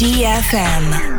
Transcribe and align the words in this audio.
DFM. 0.00 1.09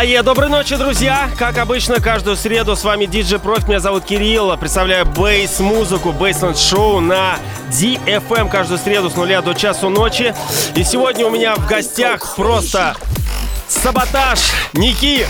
Ае, 0.00 0.22
доброй 0.22 0.48
ночи, 0.48 0.76
друзья! 0.76 1.28
Как 1.36 1.58
обычно, 1.58 2.00
каждую 2.00 2.34
среду 2.34 2.74
с 2.74 2.84
вами 2.84 3.04
DJ 3.04 3.38
Проф, 3.38 3.68
меня 3.68 3.80
зовут 3.80 4.06
Кирилл. 4.06 4.56
Представляю 4.56 5.04
бейс-музыку, 5.04 6.12
бейсленд-шоу 6.12 7.00
на 7.00 7.36
DFM 7.68 8.48
каждую 8.48 8.78
среду 8.78 9.10
с 9.10 9.16
нуля 9.16 9.42
до 9.42 9.52
часу 9.52 9.90
ночи. 9.90 10.34
И 10.74 10.84
сегодня 10.84 11.26
у 11.26 11.30
меня 11.30 11.54
в 11.54 11.66
гостях 11.66 12.34
просто 12.34 12.96
Саботаж, 13.68 14.40
Ники. 14.72 15.26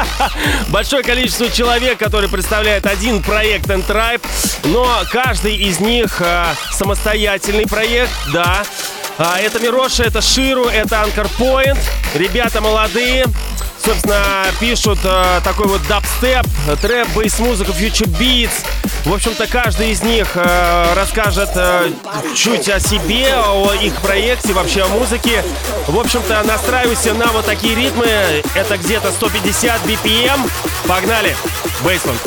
Большое 0.68 1.02
количество 1.02 1.50
человек, 1.50 1.98
которые 1.98 2.30
представляют 2.30 2.86
один 2.86 3.22
проект 3.22 3.68
N-Tribe, 3.68 4.22
но 4.64 4.88
каждый 5.12 5.54
из 5.54 5.80
них 5.80 6.22
э, 6.22 6.46
самостоятельный 6.72 7.66
проект, 7.66 8.10
да. 8.32 8.64
А, 9.18 9.40
это 9.40 9.58
Мироша, 9.58 10.04
это 10.04 10.22
Ширу, 10.22 10.66
это 10.66 11.02
Анкор 11.02 11.26
Point. 11.38 11.78
Ребята 12.14 12.60
молодые, 12.60 13.26
собственно, 13.84 14.46
пишут 14.60 15.00
э, 15.02 15.40
такой 15.42 15.66
вот 15.66 15.80
дабстеп, 15.88 16.46
трэп, 16.80 17.08
бейс-музыка, 17.16 17.72
фьючер 17.72 18.06
битс. 18.06 18.62
В 19.04 19.12
общем-то, 19.12 19.48
каждый 19.48 19.90
из 19.90 20.02
них 20.02 20.28
э, 20.36 20.94
расскажет 20.94 21.50
э, 21.56 21.90
чуть 22.36 22.68
о 22.68 22.78
себе, 22.78 23.34
о 23.34 23.72
их 23.72 24.00
проекте, 24.02 24.52
вообще 24.52 24.84
о 24.84 24.88
музыке. 24.88 25.42
В 25.88 25.98
общем-то, 25.98 26.40
настраивайся 26.44 27.12
на 27.12 27.26
вот 27.32 27.44
такие 27.44 27.74
ритмы. 27.74 28.06
Это 28.54 28.78
где-то 28.78 29.10
150 29.10 29.84
BPM. 29.84 30.48
Погнали! 30.86 31.36
Бейсленд. 31.82 32.20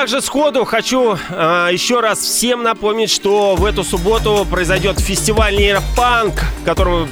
Также 0.00 0.22
сходу 0.22 0.64
хочу 0.64 1.18
э, 1.28 1.68
еще 1.72 2.00
раз 2.00 2.20
всем 2.20 2.62
напомнить, 2.62 3.10
что 3.10 3.54
в 3.54 3.66
эту 3.66 3.84
субботу 3.84 4.46
произойдет 4.50 4.98
фестиваль 4.98 5.54
Neuropunk, 5.54 6.42
которому 6.64 7.06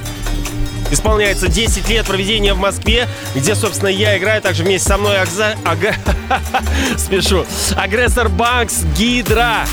исполняется 0.89 1.49
10 1.49 1.87
лет 1.87 2.07
проведения 2.07 2.55
в 2.55 2.57
Москве, 2.57 3.07
где, 3.35 3.53
собственно, 3.53 3.89
я 3.89 4.17
играю 4.17 4.41
также 4.41 4.63
вместе 4.63 4.89
со 4.89 4.97
мной 4.97 5.19
Агза... 5.19 5.55
Ага... 5.63 5.93
Спешу. 6.97 7.45
Aggresor 7.77 8.27
Bunx, 8.27 8.81
Gydra, 8.97 9.67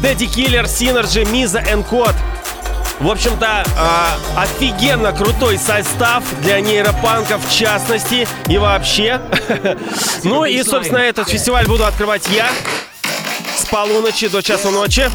Teddy 0.00 0.24
Killerz, 0.24 0.66
Synergy, 0.66 1.26
Миза, 1.26 1.62
Энкод. 1.70 2.14
В 3.00 3.08
общем-то, 3.08 3.64
э, 3.64 4.40
офигенно 4.40 5.12
крутой 5.12 5.56
состав 5.58 6.24
для 6.42 6.60
нейропанка 6.60 7.38
в 7.38 7.50
частности 7.50 8.26
и 8.48 8.58
вообще. 8.58 9.20
ну 10.24 10.44
и, 10.44 10.62
собственно, 10.64 10.98
этот 10.98 11.28
фестиваль 11.28 11.66
буду 11.66 11.84
открывать 11.84 12.28
я 12.28 12.48
с 13.56 13.66
полуночи 13.66 14.26
до 14.28 14.42
часу 14.42 14.70
ночи. 14.70 15.08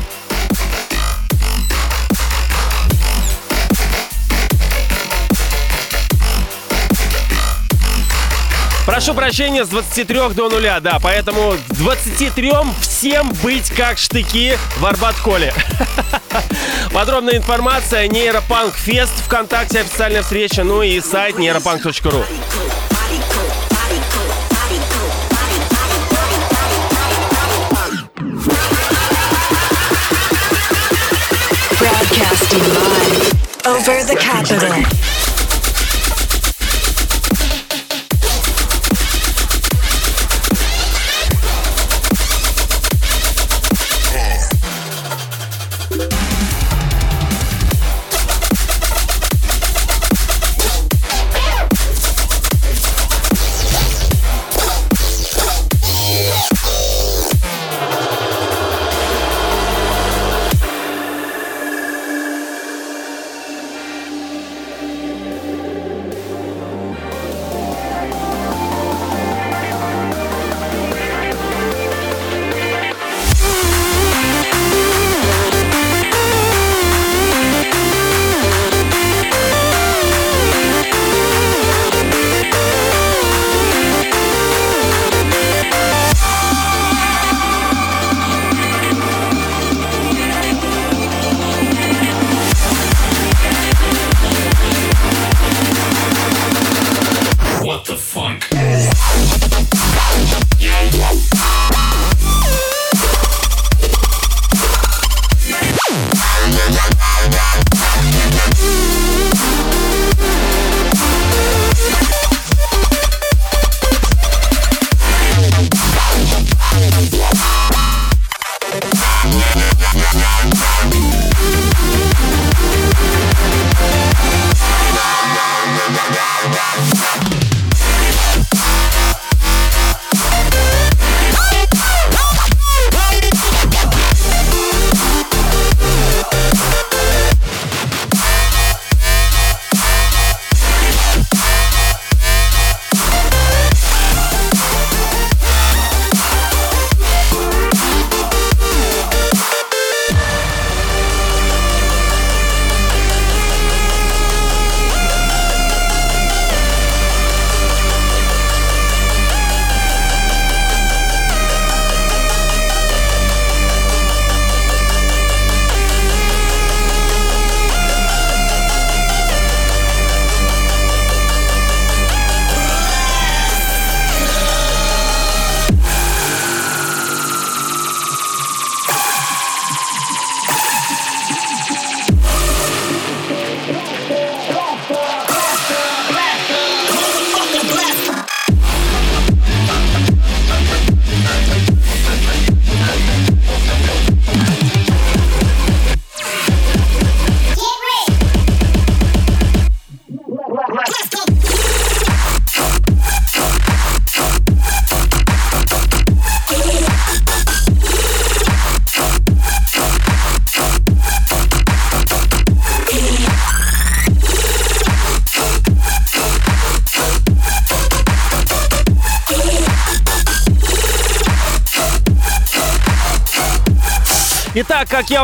Прошу 8.86 9.14
прощения, 9.14 9.64
с 9.64 9.70
23 9.70 10.34
до 10.34 10.50
нуля, 10.50 10.82
да, 10.82 11.00
поэтому 11.02 11.54
к 11.70 11.74
23 11.74 12.54
всем 12.82 13.32
быть 13.42 13.70
как 13.70 13.98
штыки 13.98 14.58
в 14.78 14.86
Арбатколе. 14.86 15.54
Подробная 16.94 17.38
информация 17.38 18.08
Нейропанк 18.08 18.76
Фест, 18.76 19.14
ВКонтакте 19.26 19.80
официальная 19.80 20.22
встреча, 20.22 20.66
ну 20.66 20.82
и 20.82 21.00
сайт 21.00 21.40
нейропанк.ру. 21.40 22.26
Over 33.66 34.04
the 34.04 34.18
capital. 34.18 35.33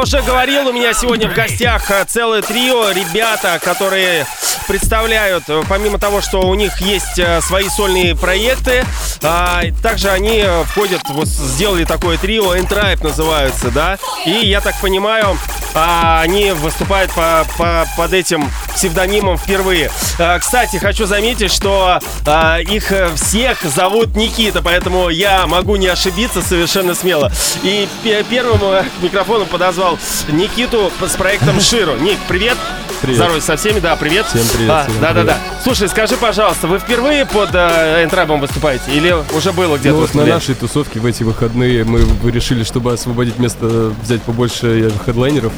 Уже 0.09 0.23
говорил, 0.23 0.67
у 0.67 0.71
меня 0.71 0.91
сегодня 0.95 1.29
в 1.29 1.35
гостях 1.35 1.91
э, 1.91 2.03
целое 2.07 2.41
трио 2.41 2.89
ребята, 2.89 3.59
которые 3.63 4.25
представляют, 4.67 5.44
э, 5.50 5.61
помимо 5.69 6.00
того, 6.00 6.19
что 6.19 6.39
у 6.50 6.56
них 6.56 6.81
есть 6.81 7.19
э, 7.19 7.39
свои 7.41 7.69
сольные 7.69 8.15
проекты, 8.15 8.83
а, 9.21 9.61
также 9.83 10.09
они 10.09 10.44
входят, 10.65 11.01
вот 11.09 11.27
сделали 11.27 11.83
такое 11.83 12.17
трио, 12.17 12.56
Entribe 12.56 13.03
называются, 13.03 13.69
да, 13.69 14.00
и 14.25 14.31
я 14.31 14.61
так 14.61 14.81
понимаю, 14.81 15.38
а, 15.75 16.21
они 16.21 16.53
выступают 16.53 17.11
по, 17.11 17.45
по, 17.56 17.85
под 17.95 18.13
этим 18.13 18.50
псевдонимом 18.79 19.37
впервые. 19.37 19.91
А, 20.17 20.39
кстати, 20.39 20.77
хочу 20.77 21.05
заметить, 21.05 21.51
что 21.51 21.99
а, 22.25 22.59
их 22.59 22.93
всех 23.15 23.61
зовут 23.63 24.15
Никита, 24.15 24.61
поэтому 24.61 25.09
я 25.09 25.47
могу 25.47 25.75
не 25.75 25.87
ошибиться 25.87 26.41
совершенно 26.41 26.95
смело. 26.95 27.29
И 27.61 27.89
первым 28.29 28.61
микрофоном 29.01 29.19
микрофону 29.19 29.45
подозвал 29.47 29.99
Никиту 30.29 30.93
с 31.05 31.11
проектом 31.17 31.59
Широ. 31.61 31.97
Ник, 31.97 32.17
привет. 32.29 32.57
Привет. 33.01 33.17
Здоровьте 33.17 33.45
со 33.45 33.57
всеми, 33.57 33.79
да, 33.79 33.97
привет. 33.97 34.25
Всем 34.27 34.45
привет. 34.55 34.71
А, 34.71 34.87
да, 35.01 35.11
да, 35.11 35.23
да. 35.23 35.37
Слушай, 35.61 35.89
скажи, 35.89 36.15
пожалуйста, 36.15 36.67
вы 36.67 36.79
впервые 36.79 37.25
под 37.25 37.49
э, 37.53 38.03
Энтрабом 38.05 38.39
выступаете 38.39 38.91
или 38.93 39.13
уже 39.35 39.51
было 39.51 39.77
где-то? 39.77 39.95
Ну, 39.95 40.01
вот 40.01 40.13
на 40.15 40.25
нашей 40.25 40.55
тусовке 40.55 41.01
в 41.01 41.05
эти 41.05 41.23
выходные 41.23 41.83
мы 41.83 42.01
решили, 42.29 42.63
чтобы 42.63 42.93
освободить 42.93 43.39
место, 43.39 43.93
взять 44.01 44.21
побольше 44.21 44.87
э, 44.87 44.91
хедлайнеров. 45.05 45.51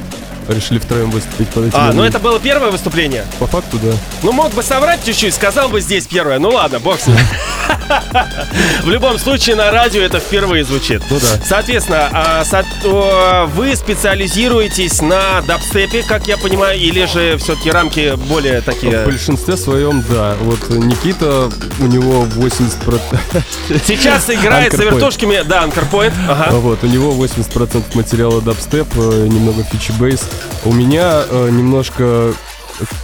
Решили 0.48 0.80
втроем 0.80 1.12
выступить 1.12 1.50
под 1.50 1.68
этим. 1.68 1.78
А, 1.78 1.94
ну 1.94 2.04
это 2.04 2.20
было 2.20 2.40
первое 2.40 2.72
выступление? 2.72 3.26
По 3.40 3.48
факту, 3.48 3.78
да. 3.82 3.94
Ну, 4.24 4.32
мог 4.32 4.54
бы 4.54 4.64
соврать 4.64 5.04
чуть-чуть, 5.06 5.34
сказал 5.34 5.70
бы 5.70 5.82
здесь 5.82 6.08
первое. 6.08 6.40
Ну 6.40 6.50
ладно, 6.50 6.80
бог 6.80 7.00
с 7.00 7.08
ним. 7.08 7.18
В 8.84 8.90
любом 8.90 9.18
случае, 9.18 9.56
на 9.56 9.72
радио 9.72 10.02
это 10.02 10.20
впервые 10.20 10.64
звучит. 10.64 11.02
Ну 11.10 11.20
да. 11.20 11.44
Соответственно, 11.46 12.10
а, 12.12 13.46
вы 13.48 13.76
специализируетесь 13.76 15.02
на 15.02 15.42
дабстепе, 15.42 16.04
как 16.04 16.28
я 16.28 16.38
понимаю, 16.38 16.80
или 16.80 17.06
же 17.06 17.38
все-таки 17.38 17.72
рамки 17.72 18.16
более 18.28 18.62
такие... 18.62 19.04
В 19.04 19.06
большинстве 19.06 19.58
своем, 19.58 20.04
да. 20.10 20.36
Вот 20.42 20.70
Никита, 20.70 21.50
у 21.80 21.86
него 21.86 22.26
80%... 22.26 23.00
Сейчас 23.86 24.30
играет 24.30 24.74
за 24.74 24.84
вертушками, 24.84 25.42
да, 25.46 25.64
Анкерпоинт. 25.64 26.14
Ага. 26.28 26.52
Вот, 26.58 26.84
у 26.84 26.88
него 26.88 27.14
80% 27.14 27.84
материала 27.94 28.42
дабстеп, 28.42 28.88
э, 28.96 29.28
немного 29.28 29.64
фичи-бейс. 29.64 30.22
У 30.66 30.74
меня 30.74 31.24
э, 31.30 31.50
немножко 31.50 32.34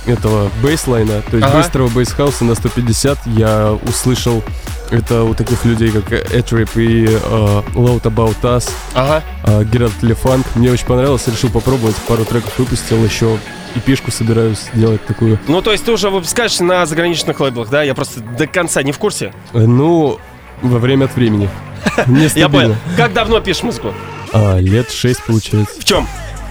этого 0.06 0.50
бейслайна, 0.62 1.22
то 1.30 1.38
есть 1.38 1.48
ага. 1.48 1.58
быстрого 1.58 1.90
бейсхауса 1.90 2.44
на 2.46 2.56
150 2.56 3.20
я 3.28 3.78
услышал 3.88 4.44
это 4.90 5.24
у 5.24 5.34
таких 5.34 5.66
людей, 5.66 5.92
как 5.92 6.12
Этрip 6.12 6.70
и 6.76 7.06
uh, 7.06 7.74
Loud 7.74 8.04
About 8.04 8.40
Us, 8.42 8.70
ага. 8.94 9.24
uh, 9.44 9.66
Герард 9.66 10.02
Лефанк. 10.02 10.46
Мне 10.56 10.72
очень 10.72 10.86
понравилось, 10.86 11.28
решил 11.28 11.50
попробовать. 11.50 11.96
Пару 12.08 12.24
треков 12.26 12.58
выпустил, 12.58 13.04
еще 13.04 13.38
и 13.76 13.80
пишку 13.80 14.12
собираюсь 14.12 14.66
делать 14.74 15.06
такую. 15.06 15.40
Ну, 15.48 15.62
то 15.62 15.72
есть 15.72 15.86
ты 15.86 15.92
уже 15.92 16.10
выпускаешь 16.10 16.60
на 16.60 16.86
заграничных 16.86 17.40
лейблах, 17.40 17.70
да? 17.70 17.84
Я 17.84 17.94
просто 17.94 18.22
до 18.22 18.48
конца 18.48 18.82
не 18.84 18.92
в 18.92 18.98
курсе. 18.98 19.34
Э, 19.54 19.60
ну, 19.60 20.20
во 20.62 20.80
время 20.80 21.06
от 21.06 21.16
времени. 21.16 21.50
Я 22.36 22.50
понял. 22.50 22.76
Как 22.96 23.14
давно 23.14 23.40
пишешь 23.40 23.64
музыку? 23.64 23.94
А, 24.34 24.58
лет 24.60 24.92
шесть, 24.92 25.24
получается. 25.26 25.80
В 25.80 25.84
чем? 25.84 26.08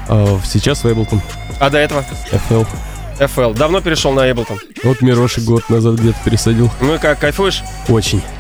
А, 0.09 0.39
сейчас 0.45 0.85
в. 0.85 1.07
А 1.59 1.71
до 1.71 1.79
этого? 1.79 2.05
FL. 2.31 2.67
FL. 3.19 3.55
Давно 3.55 3.81
перешел 3.81 4.13
на 4.13 4.29
Ableton? 4.31 4.59
Вот 4.85 5.01
Мироши 5.01 5.41
год 5.41 5.69
назад 5.69 5.95
где-то 5.95 6.19
пересадил. 6.25 6.71
Ну 6.81 6.95
и 6.95 6.99
как, 6.99 7.19
кайфуешь? 7.19 7.63
Очень. 7.89 8.23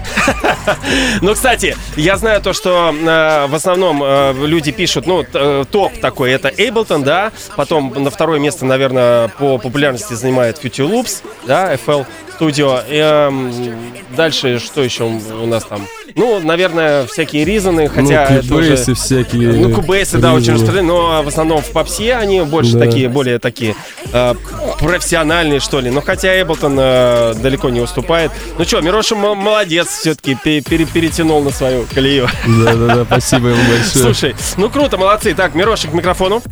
Ну, 1.22 1.34
кстати, 1.34 1.76
я 1.96 2.16
знаю 2.16 2.40
то, 2.42 2.52
что 2.52 2.92
э, 2.92 3.46
в 3.46 3.54
основном 3.54 4.02
э, 4.02 4.34
люди 4.46 4.72
пишут, 4.72 5.06
ну, 5.06 5.24
э, 5.32 5.64
топ 5.70 5.98
такой, 6.00 6.32
это 6.32 6.48
Ableton, 6.48 7.04
да, 7.04 7.32
потом 7.54 7.92
на 7.96 8.10
второе 8.10 8.40
место, 8.40 8.64
наверное, 8.64 9.28
по 9.28 9.58
популярности 9.58 10.14
занимает 10.14 10.62
Future 10.62 10.90
Loops, 10.90 11.22
да, 11.46 11.74
FL 11.74 12.06
Studio. 12.38 12.82
И, 12.88 12.98
э, 12.98 13.74
дальше 14.16 14.58
что 14.58 14.82
еще 14.82 15.04
у 15.04 15.46
нас 15.46 15.64
там? 15.64 15.86
Ну, 16.16 16.40
наверное, 16.40 17.06
всякие 17.06 17.44
ризаны, 17.44 17.88
хотя 17.88 18.40
ну, 18.42 18.56
кубейсы 18.56 18.94
всякие. 18.94 19.52
Ну, 19.52 19.74
кубейсы, 19.74 20.16
да, 20.16 20.32
очень 20.32 20.54
распространены, 20.54 20.88
но 20.88 21.22
в 21.22 21.28
основном 21.28 21.60
в 21.60 21.70
попсе 21.72 22.14
они 22.14 22.40
больше 22.40 22.72
да. 22.72 22.86
такие, 22.86 23.10
более 23.10 23.38
такие 23.38 23.76
э, 24.14 24.34
профессиональные, 24.80 25.60
что 25.60 25.78
ли. 25.80 25.90
Но 25.90 26.00
хотя 26.00 26.40
Эблтон 26.40 26.74
э, 26.80 27.34
далеко 27.34 27.68
не 27.68 27.82
уступает. 27.82 28.32
Ну 28.58 28.64
что, 28.64 28.80
Мироша 28.80 29.14
молодец, 29.14 29.88
все-таки 29.88 30.34
пере 30.34 30.62
перетянул 30.62 31.42
на 31.42 31.50
свою 31.50 31.84
колею. 31.94 32.28
Да-да-да, 32.46 33.04
спасибо 33.04 33.48
ему 33.48 33.60
большое. 33.68 34.04
Слушай, 34.04 34.34
ну 34.56 34.70
круто, 34.70 34.96
молодцы. 34.96 35.34
Так, 35.34 35.54
Мирошек 35.54 35.90
к 35.90 35.94
микрофону. 35.94 36.42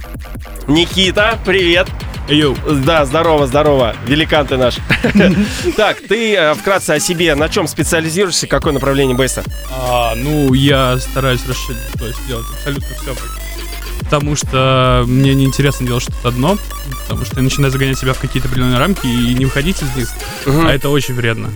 Никита, 0.68 1.38
привет. 1.42 1.88
Йоу. 2.28 2.56
Да, 2.84 3.04
здорово, 3.04 3.46
здорово. 3.46 3.94
Великан 4.06 4.46
ты 4.46 4.56
наш. 4.56 4.76
Так, 5.76 5.98
ты 6.08 6.34
э, 6.34 6.54
вкратце 6.54 6.92
о 6.92 7.00
себе. 7.00 7.34
На 7.34 7.48
чем 7.48 7.66
специализируешься? 7.68 8.46
Какое 8.46 8.72
направление 8.72 9.16
бейса? 9.16 9.42
Ну, 10.16 10.54
я 10.54 10.98
стараюсь 10.98 11.46
расширить, 11.46 11.78
то 11.98 12.06
есть 12.06 12.26
делать 12.26 12.46
абсолютно 12.56 12.86
все. 12.96 13.14
Потому 14.00 14.36
что 14.36 15.04
мне 15.06 15.34
неинтересно 15.34 15.86
делать 15.86 16.02
что-то 16.02 16.28
одно, 16.28 16.58
потому 17.02 17.24
что 17.24 17.36
я 17.36 17.42
начинаю 17.42 17.72
загонять 17.72 17.98
себя 17.98 18.12
в 18.12 18.18
какие-то 18.18 18.48
определенные 18.48 18.78
рамки 18.78 19.06
и 19.06 19.34
не 19.34 19.44
выходить 19.44 19.82
из 19.82 19.96
них, 19.96 20.08
а 20.46 20.70
это 20.70 20.88
очень 20.90 21.14
вредно. 21.14 21.50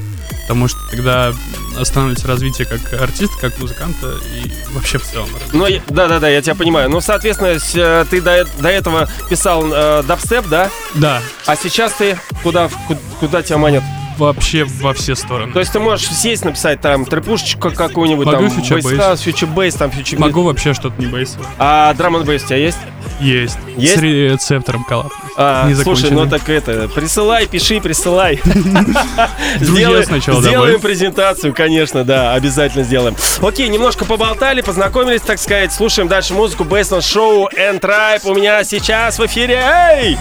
Потому 0.49 0.67
что 0.67 0.81
тогда 0.90 1.35
останавливается 1.78 2.26
развитие 2.26 2.67
как 2.67 3.00
артиста, 3.00 3.37
как 3.38 3.59
музыканта 3.59 4.14
и 4.35 4.50
вообще 4.73 4.97
в 4.97 5.05
целом. 5.05 5.28
Ну, 5.52 5.67
да-да-да, 5.88 6.26
я 6.26 6.40
тебя 6.40 6.55
понимаю. 6.55 6.88
Ну, 6.88 7.02
соответственно, 7.02 7.59
э, 7.75 8.05
ты 8.09 8.23
до, 8.23 8.47
до 8.59 8.69
этого 8.71 9.11
писал 9.28 9.67
э, 9.71 10.02
дабстеп, 10.05 10.47
да? 10.49 10.71
Да. 10.95 11.21
А 11.45 11.55
сейчас 11.55 11.93
ты 11.93 12.19
куда, 12.43 12.71
куда, 12.87 13.00
куда 13.21 13.43
тебя 13.43 13.59
манят? 13.59 13.85
вообще 14.17 14.64
во 14.64 14.95
все 14.95 15.14
стороны. 15.14 15.52
То 15.52 15.61
есть 15.61 15.73
ты 15.73 15.78
можешь 15.78 16.09
сесть, 16.09 16.45
написать 16.45 16.81
там 16.81 17.05
трэпушечку 17.05 17.71
какую-нибудь, 17.71 18.26
Могу 18.26 18.49
там, 18.49 18.49
бейс, 18.49 19.21
фьючер-бейс, 19.21 19.75
там, 19.75 19.90
фьючер 19.93 20.19
Могу 20.19 20.43
вообще 20.43 20.75
что-то 20.75 21.00
не 21.00 21.07
бейсовое. 21.07 21.47
А 21.59 21.95
драм 21.95 22.17
н 22.17 22.25
бейс 22.25 22.43
у 22.43 22.47
тебя 22.49 22.57
есть? 22.57 22.78
Есть. 23.21 23.59
Есть? 23.77 23.99
С 23.99 24.01
рецептором 24.01 24.85
коллап. 24.85 25.13
А, 25.37 25.71
слушай, 25.83 26.11
ну 26.11 26.29
так 26.29 26.49
это, 26.49 26.89
присылай, 26.95 27.47
пиши, 27.47 27.81
присылай. 27.81 28.41
Сделаем 29.61 30.05
сначала 30.05 30.41
Сделаем 30.41 30.81
презентацию, 30.81 31.55
конечно, 31.55 32.05
да, 32.05 32.35
обязательно 32.35 32.85
сделаем. 32.85 33.17
Окей, 33.41 33.69
немножко 33.69 34.05
поболтали, 34.05 34.61
познакомились, 34.61 35.21
так 35.21 35.39
сказать. 35.39 35.73
Слушаем 35.73 36.09
дальше 36.09 36.35
музыку 36.35 36.65
Baseline 36.65 37.01
Show 37.01 37.47
and 37.57 37.81
Tribe 37.81 38.21
у 38.25 38.35
меня 38.35 38.65
сейчас 38.65 39.19
в 39.19 39.27
эфире. 39.27 39.63
Эй! 39.63 40.19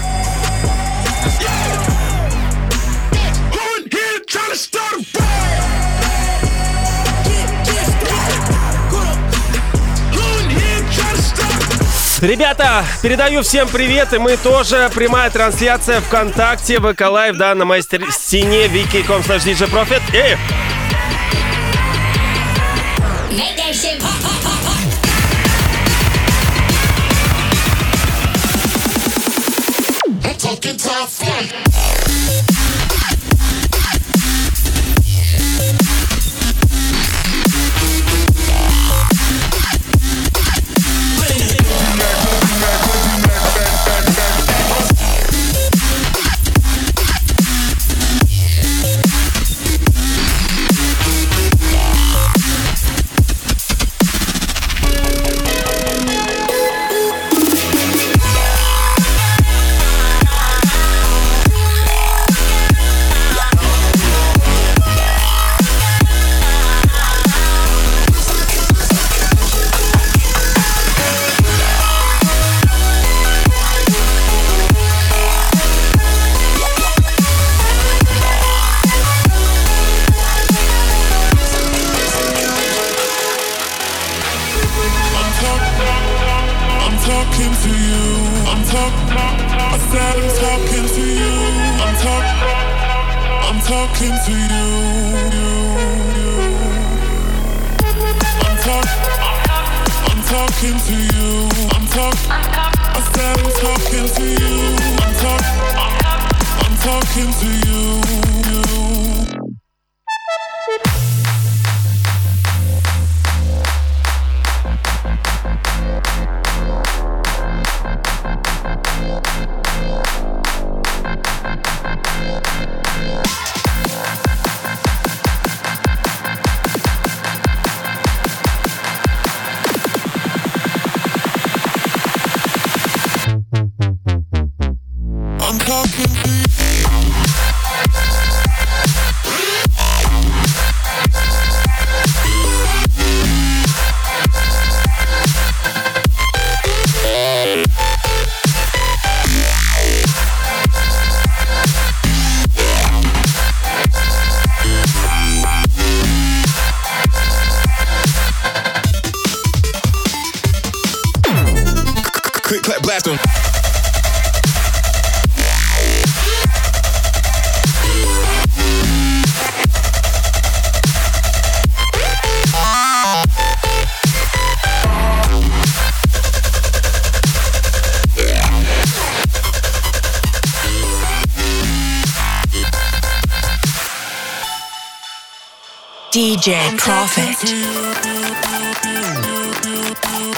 Ребята, 12.21 12.83
передаю 13.03 13.43
всем 13.43 13.67
привет, 13.69 14.11
и 14.11 14.17
мы 14.17 14.37
тоже 14.37 14.89
прямая 14.95 15.29
трансляция 15.29 16.01
ВКонтакте, 16.01 16.79
ВК 16.79 17.01
Лайв, 17.01 17.37
да, 17.37 17.53
на 17.53 17.63
моей 17.63 17.83
стене 17.83 18.65
wiki.com 18.65 19.21
slash 19.21 19.69
Profit. 19.69 20.01
Эй! 20.13 20.35
Talking 30.39 30.77
tough 30.77 31.19
talking 31.19 32.56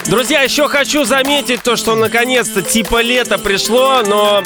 Друзья, 0.07 0.41
еще 0.41 0.67
хочу 0.67 1.03
заметить 1.03 1.61
то, 1.61 1.75
что 1.75 1.93
наконец-то 1.93 2.63
типа 2.63 3.03
лето 3.03 3.37
пришло, 3.37 4.01
но 4.01 4.43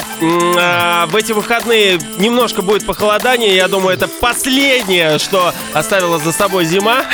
а, 0.58 1.06
в 1.06 1.16
эти 1.16 1.32
выходные 1.32 1.98
немножко 2.18 2.60
будет 2.60 2.84
похолодание. 2.84 3.56
Я 3.56 3.68
думаю, 3.68 3.96
это 3.96 4.08
последнее, 4.08 5.18
что 5.18 5.54
оставила 5.72 6.18
за 6.18 6.32
собой 6.32 6.66
зима. 6.66 7.06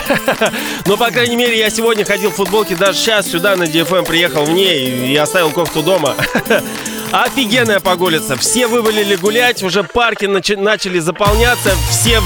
Но, 0.87 0.97
по 0.97 1.13
крайней 1.13 1.37
мере, 1.37 1.57
я 1.57 1.71
сегодня 1.71 2.05
ходил 2.05 2.31
в 2.31 2.35
футболке, 2.35 2.75
даже 2.75 2.99
сейчас 2.99 3.31
сюда 3.31 3.55
на 3.55 3.65
DFM 3.65 4.05
приехал 4.05 4.45
в 4.45 4.51
ней 4.51 5.13
и 5.13 5.17
оставил 5.17 5.53
кофту 5.53 5.85
дома. 5.85 6.17
Офигенная 7.13 7.79
погодица. 7.79 8.37
Все 8.37 8.67
вывалили 8.67 9.15
гулять, 9.15 9.63
уже 9.63 9.85
парки 9.85 10.25
начали 10.25 10.99
заполняться, 10.99 11.71
все 11.89 12.21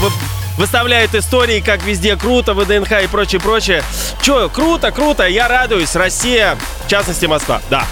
вы- 0.57 0.65
выставляют 0.65 1.13
истории, 1.15 1.61
как 1.61 1.83
везде 1.83 2.15
круто, 2.15 2.53
ВДНХ 2.53 3.03
и 3.03 3.07
прочее, 3.07 3.39
прочее. 3.39 3.83
Че, 4.21 4.49
круто, 4.49 4.91
круто, 4.91 5.27
я 5.27 5.47
радуюсь. 5.47 5.95
Россия, 5.95 6.57
в 6.85 6.89
частности 6.89 7.25
Москва, 7.25 7.61
да. 7.69 7.85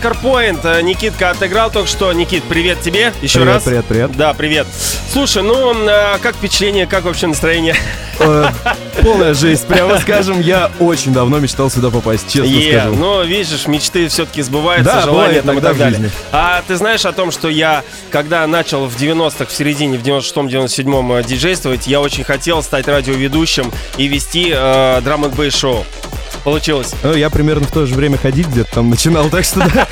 Анкор 0.00 0.16
Point. 0.22 0.60
Э, 0.62 0.80
Никитка 0.80 1.30
отыграл 1.30 1.72
только 1.72 1.88
что. 1.88 2.12
Никит, 2.12 2.44
привет 2.44 2.80
тебе 2.82 3.12
еще 3.20 3.40
Привет, 3.40 3.54
раз. 3.54 3.62
привет, 3.64 3.84
привет. 3.86 4.12
Да, 4.16 4.32
привет. 4.32 4.68
Слушай, 5.12 5.42
ну, 5.42 5.74
а, 5.88 6.18
как 6.22 6.36
впечатление, 6.36 6.86
как 6.86 7.02
вообще 7.02 7.26
настроение? 7.26 7.74
Э, 8.20 8.46
Полная 9.02 9.34
жесть, 9.34 9.66
прямо 9.66 9.98
скажем. 10.00 10.40
Я 10.40 10.70
очень 10.78 11.12
давно 11.12 11.40
мечтал 11.40 11.68
сюда 11.68 11.90
попасть, 11.90 12.32
честно 12.32 12.46
Е, 12.48 12.78
скажу. 12.80 12.94
ну, 12.96 13.24
видишь, 13.24 13.66
мечты 13.66 14.06
все-таки 14.06 14.42
сбываются, 14.42 14.92
Да, 14.92 15.00
желания 15.02 15.42
там 15.42 15.58
и 15.58 15.60
так 15.60 15.76
далее. 15.76 15.98
жизни. 15.98 16.10
А 16.30 16.62
ты 16.68 16.76
знаешь 16.76 17.04
о 17.04 17.10
том, 17.12 17.32
что 17.32 17.48
я, 17.48 17.82
когда 18.12 18.46
начал 18.46 18.86
в 18.86 18.96
90-х, 18.96 19.46
в 19.46 19.52
середине, 19.52 19.98
в 19.98 20.02
96-м, 20.02 20.46
97-м 20.46 21.24
диджействовать, 21.24 21.88
я 21.88 22.00
очень 22.00 22.22
хотел 22.22 22.62
стать 22.62 22.86
радиоведущим 22.86 23.72
и 23.96 24.06
вести 24.06 24.52
э, 24.54 25.00
драм 25.02 25.24
н 25.24 25.50
шоу 25.50 25.84
Получилось. 26.48 26.94
Ну, 27.02 27.14
Я 27.14 27.28
примерно 27.28 27.66
в 27.66 27.70
то 27.70 27.84
же 27.84 27.94
время 27.94 28.16
ходить 28.16 28.48
где-то 28.48 28.76
там 28.76 28.88
начинал, 28.88 29.28
так 29.28 29.44
что 29.44 29.60
да. 29.60 29.86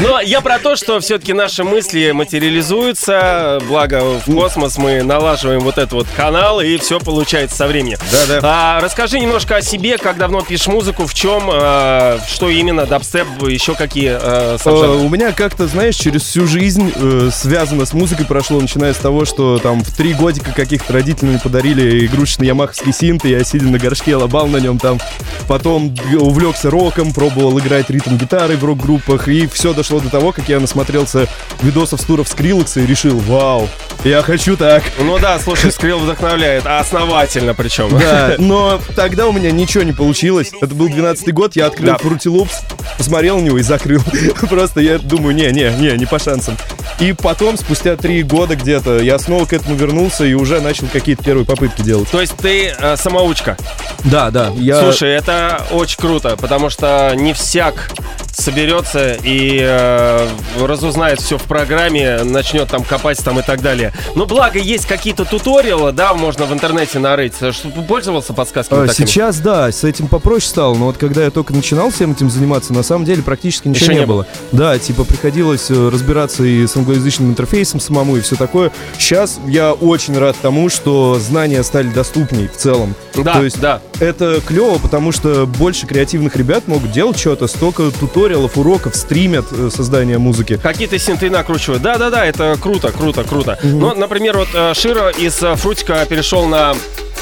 Но 0.00 0.20
я 0.20 0.40
про 0.40 0.58
то, 0.58 0.76
что 0.76 1.00
все-таки 1.00 1.32
наши 1.32 1.64
мысли 1.64 2.12
материализуются, 2.12 3.60
благо 3.68 4.02
в 4.02 4.24
космос 4.24 4.78
мы 4.78 5.02
налаживаем 5.02 5.60
вот 5.60 5.78
этот 5.78 5.92
вот 5.92 6.06
канал, 6.16 6.60
и 6.60 6.76
все 6.78 7.00
получается 7.00 7.56
со 7.56 7.66
временем. 7.66 7.98
Да-да. 8.12 8.40
А, 8.42 8.80
расскажи 8.80 9.18
немножко 9.18 9.56
о 9.56 9.62
себе, 9.62 9.98
как 9.98 10.18
давно 10.18 10.42
пишешь 10.42 10.68
музыку, 10.68 11.06
в 11.06 11.14
чем, 11.14 11.48
а, 11.52 12.18
что 12.28 12.48
именно, 12.48 12.86
дабстеп, 12.86 13.26
еще 13.48 13.74
какие 13.74 14.10
а, 14.12 14.56
Э? 14.64 14.88
У 15.04 15.08
меня 15.08 15.32
как-то, 15.32 15.66
знаешь, 15.66 15.96
через 15.96 16.22
всю 16.22 16.46
жизнь 16.46 16.92
э, 16.94 17.30
связано 17.32 17.86
с 17.86 17.92
музыкой 17.92 18.26
прошло, 18.26 18.60
начиная 18.60 18.92
с 18.92 18.96
того, 18.96 19.24
что 19.24 19.58
там 19.58 19.82
в 19.82 19.94
три 19.94 20.12
годика 20.12 20.52
каких-то 20.52 20.92
родители 20.92 21.26
мне 21.26 21.38
подарили 21.38 22.04
игрушечный 22.06 22.46
ямаховский 22.46 22.92
синт, 22.92 23.24
и 23.24 23.30
я 23.30 23.44
сидя 23.44 23.66
на 23.66 23.78
горшке 23.78 24.16
лобал 24.16 24.46
на 24.46 24.58
нем 24.58 24.78
там. 24.78 25.00
Потом 25.48 25.94
увлекся 26.14 26.70
роком, 26.70 27.12
пробовал 27.12 27.58
играть 27.58 27.90
ритм-гитары 27.90 28.56
в 28.56 28.64
рок-группах, 28.64 29.28
и 29.28 29.46
все 29.56 29.72
дошло 29.72 30.00
до 30.00 30.10
того, 30.10 30.32
как 30.32 30.50
я 30.50 30.60
насмотрелся 30.60 31.26
видосов 31.62 32.00
с 32.00 32.04
туров 32.04 32.28
Скриллекса 32.28 32.80
и 32.80 32.86
решил, 32.86 33.18
вау, 33.20 33.68
я 34.04 34.20
хочу 34.20 34.56
так. 34.56 34.82
Ну 34.98 35.18
да, 35.18 35.38
слушай, 35.38 35.72
Скрилл 35.72 35.98
вдохновляет, 35.98 36.66
а 36.66 36.78
основательно 36.78 37.54
причем. 37.54 37.88
Да, 37.98 38.34
но 38.36 38.78
тогда 38.94 39.26
у 39.26 39.32
меня 39.32 39.50
ничего 39.50 39.82
не 39.82 39.92
получилось. 39.92 40.52
Это 40.60 40.74
был 40.74 40.88
12-й 40.88 41.32
год, 41.32 41.56
я 41.56 41.66
открыл 41.66 41.86
Да. 41.86 41.96
Fruity 41.96 42.26
Loops, 42.26 42.52
посмотрел 42.98 43.38
на 43.38 43.44
него 43.44 43.58
и 43.58 43.62
закрыл. 43.62 44.02
Просто 44.48 44.80
я 44.80 44.98
думаю, 44.98 45.34
не, 45.34 45.50
не, 45.52 45.70
не, 45.78 45.96
не 45.96 46.04
по 46.04 46.18
шансам. 46.18 46.56
И 47.00 47.14
потом, 47.14 47.56
спустя 47.56 47.96
три 47.96 48.22
года 48.22 48.56
где-то, 48.56 48.98
я 48.98 49.18
снова 49.18 49.46
к 49.46 49.54
этому 49.54 49.74
вернулся 49.74 50.24
и 50.24 50.34
уже 50.34 50.60
начал 50.60 50.86
какие-то 50.92 51.24
первые 51.24 51.46
попытки 51.46 51.80
делать. 51.80 52.10
То 52.10 52.20
есть 52.20 52.36
ты 52.36 52.74
э, 52.78 52.96
самоучка. 52.96 53.56
Да, 54.04 54.30
да. 54.30 54.52
Я... 54.56 54.80
Слушай, 54.80 55.14
это 55.14 55.64
очень 55.70 55.98
круто, 55.98 56.36
потому 56.36 56.68
что 56.68 57.12
не 57.16 57.32
всяк 57.32 57.90
соберется 58.32 59.14
и 59.14 59.45
э, 59.62 60.28
разузнает 60.60 61.20
все 61.20 61.38
в 61.38 61.42
программе, 61.44 62.22
начнет 62.22 62.68
там 62.68 62.82
копать 62.84 63.22
там 63.24 63.38
и 63.38 63.42
так 63.42 63.62
далее. 63.62 63.92
Но 64.14 64.26
благо 64.26 64.58
есть 64.58 64.86
какие-то 64.86 65.24
туториалы, 65.24 65.92
да, 65.92 66.14
можно 66.14 66.46
в 66.46 66.52
интернете 66.52 66.98
нарыть. 66.98 67.36
Что, 67.36 67.68
пользовался 67.86 68.32
подсказками 68.32 68.88
А? 68.88 68.92
Сейчас, 68.92 69.38
да, 69.38 69.70
с 69.70 69.84
этим 69.84 70.08
попроще 70.08 70.48
стало, 70.48 70.74
но 70.74 70.86
вот 70.86 70.98
когда 70.98 71.24
я 71.24 71.30
только 71.30 71.52
начинал 71.52 71.90
всем 71.90 72.12
этим 72.12 72.30
заниматься, 72.30 72.72
на 72.72 72.82
самом 72.82 73.04
деле 73.04 73.22
практически 73.22 73.68
ничего 73.68 73.84
Еще 73.84 73.94
не, 73.94 74.00
не 74.00 74.06
было. 74.06 74.26
Да, 74.52 74.78
типа 74.78 75.04
приходилось 75.04 75.70
э, 75.70 75.88
разбираться 75.88 76.44
и 76.44 76.66
с 76.66 76.76
англоязычным 76.76 77.30
интерфейсом 77.30 77.80
самому, 77.80 78.16
и 78.16 78.20
все 78.20 78.36
такое. 78.36 78.72
Сейчас 78.98 79.38
я 79.46 79.72
очень 79.72 80.18
рад 80.18 80.36
тому, 80.40 80.68
что 80.68 81.18
знания 81.20 81.62
стали 81.62 81.88
доступней 81.88 82.48
в 82.48 82.56
целом. 82.56 82.94
Да, 83.14 83.34
То 83.34 83.44
есть 83.44 83.60
да. 83.60 83.80
это 84.00 84.40
клево, 84.40 84.78
потому 84.78 85.12
что 85.12 85.46
больше 85.46 85.86
креативных 85.86 86.36
ребят 86.36 86.68
могут 86.68 86.92
делать 86.92 87.18
что-то, 87.18 87.46
столько 87.46 87.90
туториалов, 87.90 88.56
уроков, 88.56 88.96
стримят 88.96 89.35
э, 89.50 89.70
создание 89.74 90.18
музыки. 90.18 90.58
Какие-то 90.62 90.98
синты 90.98 91.30
накручивают. 91.30 91.82
Да-да-да, 91.82 92.24
это 92.24 92.56
круто, 92.60 92.92
круто, 92.92 93.24
круто. 93.24 93.58
Ну, 93.62 93.94
например, 93.94 94.36
вот 94.36 94.48
э, 94.54 94.74
Широ 94.74 95.10
из 95.10 95.42
э, 95.42 95.54
Фрутика 95.56 96.04
перешел 96.08 96.46
на, 96.46 96.74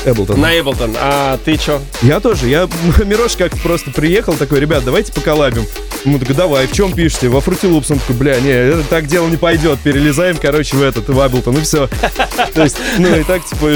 Эблтон. 0.05 0.41
на 0.41 0.59
Эблтон. 0.59 0.95
А 1.01 1.39
ты 1.45 1.57
чё? 1.57 1.81
Я 2.03 2.21
тоже. 2.21 2.49
Я 2.49 2.69
Мирош 3.05 3.37
как-то 3.37 3.59
просто 3.59 3.91
приехал, 3.91 4.35
такой, 4.35 4.61
ребят, 4.61 4.85
давайте 4.85 5.13
поколабим. 5.13 5.65
Мы 6.05 6.19
такой, 6.19 6.35
давай, 6.35 6.67
в 6.67 6.73
чем 6.73 6.93
пишете? 6.93 7.29
Во 7.29 7.39
Fruity 7.39 7.71
Loops. 7.71 7.87
Он 7.91 7.99
такой, 7.99 8.17
бля, 8.17 8.41
не, 8.41 8.51
это 8.51 8.83
так 8.85 9.07
дело 9.07 9.27
не 9.29 9.37
пойдет. 9.37 9.79
Перелезаем, 9.81 10.37
короче, 10.37 10.77
в 10.77 10.83
этот, 10.83 11.09
в 11.09 11.19
Абилтон, 11.21 11.57
и 11.57 11.63
все. 11.63 11.89
То 12.55 12.63
есть, 12.63 12.77
ну 12.99 13.15
и 13.17 13.25
так, 13.25 13.45
типа, 13.45 13.73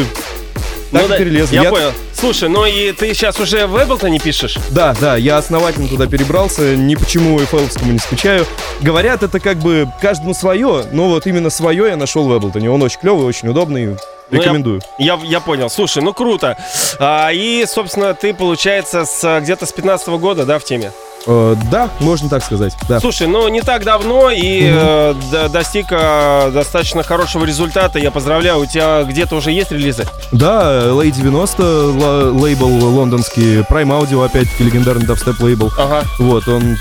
так 0.92 1.02
Ну 1.02 1.08
да, 1.08 1.16
перелез. 1.18 1.52
Я, 1.52 1.70
понял. 1.70 1.92
Слушай, 2.12 2.48
ну 2.48 2.64
и 2.64 2.92
ты 2.92 3.12
сейчас 3.14 3.38
уже 3.40 3.66
в 3.66 3.76
Эблтоне 3.82 4.18
пишешь? 4.18 4.56
Да, 4.70 4.94
да, 5.00 5.16
я 5.16 5.36
основательно 5.36 5.88
туда 5.88 6.06
перебрался, 6.06 6.74
ни 6.76 6.94
почему 6.94 7.38
FL 7.40 7.68
не 7.90 7.98
скучаю. 7.98 8.46
Говорят, 8.80 9.22
это 9.22 9.38
как 9.40 9.58
бы 9.58 9.86
каждому 10.00 10.34
свое, 10.34 10.84
но 10.92 11.08
вот 11.08 11.26
именно 11.26 11.50
свое 11.50 11.88
я 11.88 11.96
нашел 11.96 12.24
в 12.26 12.36
Эблтоне. 12.36 12.70
Он 12.70 12.82
очень 12.82 13.00
клевый, 13.00 13.26
очень 13.26 13.48
удобный, 13.48 13.86
Ну, 13.86 13.96
я- 14.30 14.38
рекомендую. 14.38 14.80
Я, 14.98 15.18
я 15.24 15.40
понял. 15.40 15.70
Слушай, 15.70 16.02
ну 16.02 16.12
круто. 16.12 16.56
А, 16.98 17.30
и, 17.32 17.64
собственно, 17.66 18.14
ты, 18.14 18.34
получается, 18.34 19.04
с, 19.04 19.40
где-то 19.40 19.66
с 19.66 19.72
15 19.72 20.08
года, 20.18 20.44
да, 20.44 20.58
в 20.58 20.64
теме? 20.64 20.92
Э, 21.26 21.56
да, 21.70 21.90
можно 22.00 22.28
так 22.28 22.42
сказать, 22.44 22.74
да. 22.88 23.00
Слушай, 23.00 23.26
ну 23.26 23.48
не 23.48 23.60
так 23.60 23.84
давно 23.84 24.30
и 24.30 24.62
э, 24.72 25.14
д- 25.30 25.48
достиг 25.48 25.86
э, 25.90 26.50
достаточно 26.52 27.02
хорошего 27.02 27.44
результата. 27.44 27.98
Я 27.98 28.10
поздравляю, 28.10 28.60
у 28.60 28.66
тебя 28.66 29.02
где-то 29.02 29.36
уже 29.36 29.50
есть 29.50 29.70
релизы? 29.72 30.06
Да, 30.32 30.84
Lay 30.86 31.10
90, 31.10 31.62
ла- 31.62 32.30
лейбл 32.30 32.66
лондонский, 32.66 33.58
Prime 33.62 33.88
Audio, 34.00 34.24
опять-таки 34.24 34.64
легендарный 34.64 35.06
дабстеп 35.06 35.38
лейбл. 35.40 35.70
Ага. 35.76 36.04
Вот, 36.18 36.48
он 36.48 36.78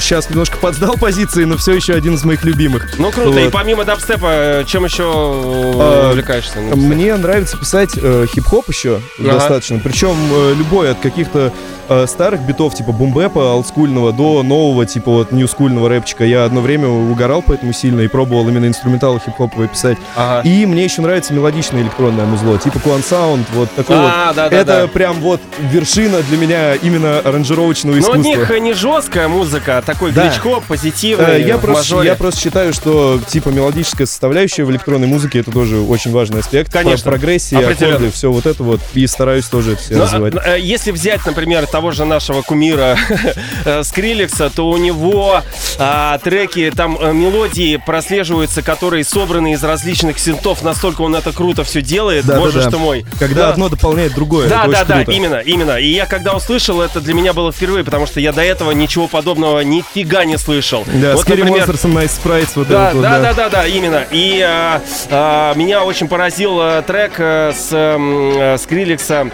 сейчас 0.00 0.30
немножко 0.30 0.56
подсдал 0.58 0.94
позиции, 0.96 1.44
но 1.44 1.56
все 1.58 1.74
еще 1.74 1.92
один 1.94 2.14
из 2.14 2.24
моих 2.24 2.44
любимых. 2.44 2.98
Ну 2.98 3.10
круто. 3.10 3.38
И 3.38 3.44
Вот. 3.44 3.52
помимо 3.52 3.84
дабстепа, 3.84 4.28
э, 4.30 4.64
чем 4.66 4.84
еще 4.84 5.02
э, 5.02 5.72
А, 5.76 6.10
увлекаешься? 6.10 6.60
Ну. 6.60 6.76
Мне 6.76 7.14
нравится 7.16 7.56
писать 7.58 7.90
э, 7.96 8.26
хип-хоп 8.32 8.68
еще 8.68 9.00
Ага. 9.18 9.32
достаточно. 9.32 9.78
Причем 9.82 10.16
э, 10.32 10.54
любой, 10.56 10.92
от 10.92 11.00
каких-то 11.00 11.52
э, 11.90 12.06
старых 12.06 12.40
битов, 12.40 12.74
типа 12.74 12.92
бумбэпа, 12.92 13.38
олдскульного, 13.54 14.12
до 14.14 14.42
нового, 14.42 14.86
типа 14.86 15.10
вот 15.10 15.32
ньюскульного 15.32 15.88
рэпчика. 15.90 16.24
Я 16.24 16.44
одно 16.44 16.62
время 16.62 16.88
угорал 16.88 17.42
поэтому 17.46 17.72
сильно 17.74 18.00
и 18.00 18.08
пробовал 18.08 18.48
именно 18.48 18.64
инструменталы 18.66 19.20
хип-хоповые 19.20 19.68
писать. 19.68 19.98
Ага. 20.16 20.48
И 20.48 20.64
мне 20.64 20.84
еще 20.84 21.02
нравится 21.02 21.34
мелодичное 21.34 21.82
электронное 21.82 22.24
музло, 22.24 22.58
типа 22.58 22.78
Quan 22.78 23.02
Sound, 23.08 23.44
вот 23.52 23.68
такое 23.76 23.98
А, 23.98 24.26
вот. 24.28 24.36
да, 24.36 24.48
да, 24.48 24.56
Это 24.56 24.72
да. 24.82 24.86
прям 24.88 25.16
вот 25.20 25.40
вершина 25.60 26.22
для 26.22 26.38
меня 26.38 26.74
именно 26.76 27.18
аранжировочного 27.18 27.94
Но 27.96 27.98
у 27.98 28.02
искусства. 28.02 28.22
них 28.54 28.60
не 28.62 28.72
жесткая 28.72 29.28
музыка, 29.28 29.78
а 29.78 29.82
такой 29.82 30.12
Да. 30.12 30.22
гличко, 30.28 30.60
позитивный, 30.66 31.42
Э, 31.42 31.46
Я 31.46 31.58
просто, 31.58 32.02
я 32.02 32.14
просто 32.14 32.40
считаю, 32.40 32.72
что 32.72 33.18
типа 33.28 33.48
мелодическая 33.50 34.06
составляющая 34.06 34.64
в 34.64 34.70
электронной 34.70 35.06
музыке 35.08 35.40
это 35.40 35.50
тоже 35.50 35.78
очень 35.80 36.12
важный 36.12 36.40
аспект. 36.40 36.72
Конечно. 36.72 37.04
Про- 37.04 37.10
Прогрессия, 37.20 37.58
Определенно. 37.58 37.96
аккорды, 37.96 38.12
все 38.12 38.30
вот 38.30 38.46
это 38.46 38.62
вот. 38.62 38.80
И 38.94 39.06
стараюсь 39.06 39.46
тоже 39.46 39.72
это 39.72 39.82
все 39.82 39.96
Но, 39.96 40.04
развивать. 40.04 40.34
э, 40.36 40.38
э, 40.56 40.60
если 40.60 40.90
взять, 40.92 41.24
например, 41.26 41.66
того 41.80 41.92
же 41.92 42.04
нашего 42.04 42.42
кумира 42.42 42.94
э, 43.64 43.82
Скриллекса, 43.84 44.50
то 44.50 44.68
у 44.68 44.76
него 44.76 45.40
а, 45.78 46.18
треки, 46.18 46.70
там 46.76 46.98
э, 47.00 47.14
мелодии 47.14 47.76
прослеживаются, 47.78 48.60
которые 48.60 49.02
собраны 49.02 49.54
из 49.54 49.64
различных 49.64 50.18
синтов. 50.18 50.62
Настолько 50.62 51.00
он 51.00 51.16
это 51.16 51.32
круто 51.32 51.64
все 51.64 51.80
делает, 51.80 52.26
Да, 52.26 52.34
да, 52.34 52.40
боже 52.40 52.60
да. 52.60 52.68
ж 52.68 52.70
ты 52.72 52.76
мой. 52.76 53.06
Когда 53.18 53.44
Да. 53.46 53.48
одно 53.52 53.70
дополняет 53.70 54.12
другое. 54.12 54.46
Да, 54.50 54.66
да, 54.66 54.84
да, 54.84 54.96
круто. 54.96 55.12
именно, 55.12 55.36
именно. 55.36 55.78
И 55.78 55.86
я 55.86 56.04
когда 56.04 56.34
услышал, 56.34 56.82
это 56.82 57.00
для 57.00 57.14
меня 57.14 57.32
было 57.32 57.50
впервые, 57.50 57.82
потому 57.82 58.04
что 58.04 58.20
я 58.20 58.34
до 58.34 58.42
этого 58.42 58.72
ничего 58.72 59.08
подобного 59.08 59.60
нифига 59.60 60.26
не 60.26 60.36
слышал. 60.36 60.84
Да, 60.86 61.16
Вот, 61.16 61.24
Scary 61.26 61.38
например, 61.38 61.66
Monsters 61.66 61.84
and 61.86 61.94
Nice 61.94 62.20
Sprites, 62.22 62.50
вот 62.56 62.68
да, 62.68 62.82
этот 62.88 62.94
вот, 62.96 63.02
да, 63.02 63.18
да, 63.20 63.32
да, 63.32 63.48
да, 63.48 63.66
именно. 63.66 64.04
И 64.10 64.38
а, 64.46 64.82
а, 65.08 65.54
меня 65.54 65.82
очень 65.84 66.08
поразил 66.08 66.58
а, 66.60 66.82
трек 66.82 67.18
с 67.18 67.72
м, 67.72 68.32
а, 68.36 68.56
Скриллекса 68.58 69.30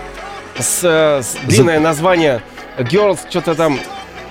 с, 0.58 0.80
а, 0.84 1.20
с 1.22 1.36
длинное 1.46 1.80
название 1.80 2.42
Girls, 2.78 3.18
что-то 3.28 3.54
там. 3.54 3.78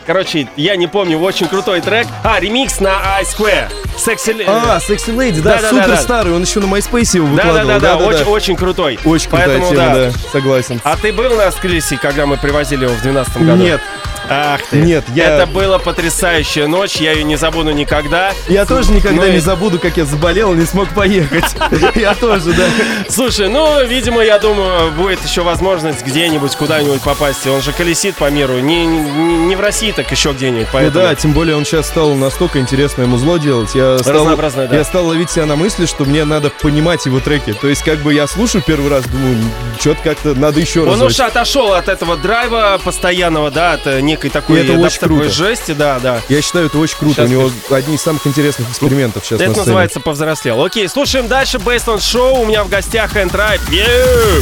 Короче, 0.06 0.48
я 0.56 0.76
не 0.76 0.86
помню, 0.86 1.18
очень 1.20 1.48
крутой 1.48 1.82
трек. 1.82 2.06
А, 2.24 2.40
ремикс 2.40 2.80
на 2.80 2.92
I-Square. 3.20 3.72
Sexy... 3.98 4.44
А, 4.46 4.78
Sexy 4.78 5.16
Lady, 5.16 5.42
да, 5.42 5.56
Да, 5.56 5.62
да, 5.62 5.70
супер 5.70 5.88
да, 5.88 5.96
да. 5.96 6.02
старый, 6.02 6.34
он 6.36 6.44
еще 6.44 6.60
на 6.60 6.66
MySpace 6.66 7.16
его 7.16 7.36
да, 7.36 7.44
да, 7.44 7.50
выкладывал. 7.50 7.80
да, 7.80 7.98
да, 7.98 7.98
очень, 7.98 8.26
очень 8.26 8.56
крутой. 8.56 9.00
Очень 9.04 9.30
крутая 9.30 9.48
Поэтому, 9.48 9.72
тема, 9.72 9.86
да. 9.86 9.94
да, 9.96 10.12
согласен. 10.32 10.80
А 10.84 10.96
ты 10.96 11.12
был 11.12 11.34
на 11.36 11.50
Скриллексе, 11.50 11.98
когда 11.98 12.28
мы 12.28 12.38
привозили 12.38 12.84
его 12.84 12.94
в 12.94 13.02
2012 13.02 13.38
году? 13.38 13.64
Нет, 13.64 13.82
Ах 14.30 14.62
ты. 14.70 14.78
Нет, 14.78 15.06
я- 15.14 15.36
Это 15.36 15.46
была 15.48 15.80
потрясающая 15.80 16.68
ночь, 16.68 16.96
я 16.98 17.14
ее 17.14 17.24
не 17.24 17.36
забуду 17.36 17.72
никогда. 17.72 18.32
я 18.48 18.66
тоже 18.66 18.92
никогда 18.92 19.22
Ну 19.24 19.28
и- 19.28 19.32
не 19.34 19.40
забуду, 19.40 19.80
как 19.80 19.98
я 19.98 20.06
заболел 20.06 20.54
и 20.54 20.58
не 20.58 20.66
смог 20.66 20.90
поехать. 20.90 21.46
Я 21.96 22.14
тоже, 22.16 22.54
да. 22.54 22.66
Слушай, 23.10 23.48
ну, 23.48 23.84
видимо, 23.86 24.22
я 24.22 24.38
думаю, 24.40 24.92
будет 24.92 25.24
еще 25.24 25.42
возможность 25.42 26.06
где-нибудь 26.06 26.56
куда-нибудь 26.56 27.02
попасть. 27.02 27.46
Он 27.48 27.62
же 27.62 27.72
колесит 27.72 28.16
по 28.16 28.30
миру. 28.30 28.60
Не, 28.60 28.86
не, 28.86 29.38
не 29.48 29.56
в 29.56 29.60
России, 29.62 29.92
так 29.92 30.12
еще 30.12 30.32
где-нибудь. 30.32 30.68
Ну 30.74 30.92
да, 30.92 31.16
тем 31.16 31.34
более 31.34 31.56
он 31.56 31.66
сейчас 31.66 31.88
стал 31.88 32.14
настолько 32.16 32.60
интересное 32.60 33.06
музло 33.06 33.40
делать. 33.40 33.74
Я 33.76 33.98
стал, 34.00 34.36
да. 34.36 34.76
я 34.76 34.84
стал 34.84 35.08
ловить 35.08 35.32
себя 35.32 35.46
на 35.46 35.56
мысли, 35.56 35.86
что 35.86 36.06
мне 36.06 36.26
надо 36.26 36.50
понимать 36.50 37.06
его 37.06 37.20
треки. 37.20 37.54
То 37.54 37.68
есть, 37.68 37.84
как 37.84 38.00
бы 38.00 38.14
я 38.14 38.28
слушаю 38.28 38.64
первый 38.66 38.90
раз, 38.90 39.06
думаю, 39.06 39.38
что-то 39.80 40.02
как-то 40.04 40.34
надо 40.34 40.60
еще 40.60 40.84
раз. 40.86 40.94
Он 40.94 41.02
уж 41.02 41.20
отошел 41.20 41.74
от 41.74 41.88
этого 41.90 42.18
драйва 42.18 42.80
постоянного, 42.84 43.52
да, 43.52 43.74
от 43.74 43.88
э, 43.88 44.02
некой 44.16 44.30
такой 44.30 44.62
это 44.64 44.74
очень 44.74 45.00
круто. 45.00 45.30
жести, 45.30 45.72
да, 45.74 46.00
да. 46.00 46.22
Я 46.30 46.42
считаю, 46.42 46.68
это 46.68 46.78
очень 46.78 46.98
круто. 46.98 47.16
Щас 47.16 47.26
У 47.26 47.32
него 47.32 47.52
одни 47.70 47.96
из 47.96 48.02
самых 48.02 48.26
интересных 48.26 48.70
экспериментов 48.70 49.26
сейчас 49.26 49.40
Это 49.42 49.50
на 49.50 49.54
сцене. 49.54 49.66
называется 49.66 50.00
повзрослел. 50.00 50.64
Окей, 50.64 50.88
слушаем 50.88 51.28
дальше 51.28 51.60
Бейсленд 51.60 52.02
Шоу. 52.02 52.42
У 52.42 52.46
меня 52.46 52.64
в 52.64 52.70
гостях 52.70 53.16
Энтрайп. 53.18 53.62
Йоу! 53.70 54.42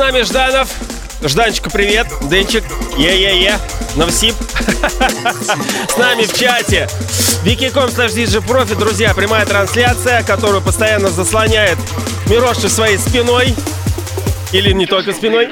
Нами 0.00 0.22
Жданов. 0.22 0.68
Жданчику 1.22 1.68
привет. 1.68 2.06
Денчик. 2.22 2.64
Е-е-е. 2.96 3.58
Новсип. 3.96 4.34
С 5.88 5.96
нами 5.98 6.24
в 6.24 6.32
чате. 6.32 6.88
Wiki.com 7.44 7.90
slash 7.90 8.40
Profi. 8.46 8.78
Друзья, 8.78 9.12
прямая 9.12 9.44
трансляция, 9.44 10.22
которую 10.22 10.62
постоянно 10.62 11.10
заслоняет 11.10 11.76
Мироши 12.30 12.70
своей 12.70 12.96
спиной. 12.96 13.54
Или 14.52 14.72
не 14.72 14.86
только 14.86 15.12
спиной. 15.12 15.50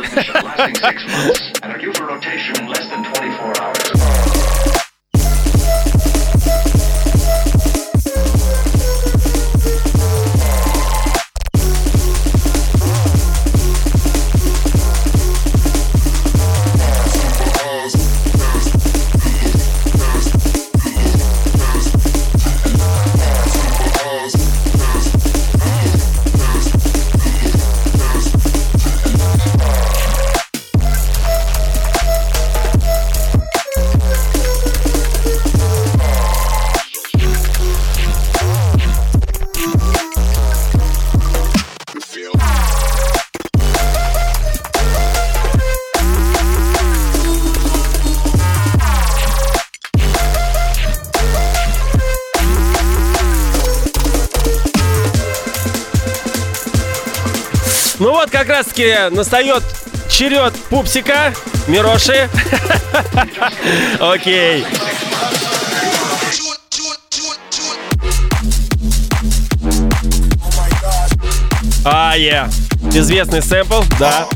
Вот, 58.79 58.95
как 58.95 58.99
раз 58.99 59.09
таки 59.09 59.15
настает 59.15 59.63
черед 60.11 60.55
пупсика, 60.71 61.33
Мироши. 61.67 62.29
Окей. 64.01 64.65
А, 71.85 72.17
е. 72.17 72.49
Известный 72.93 73.43
сэмпл, 73.43 73.83
да. 73.99 74.27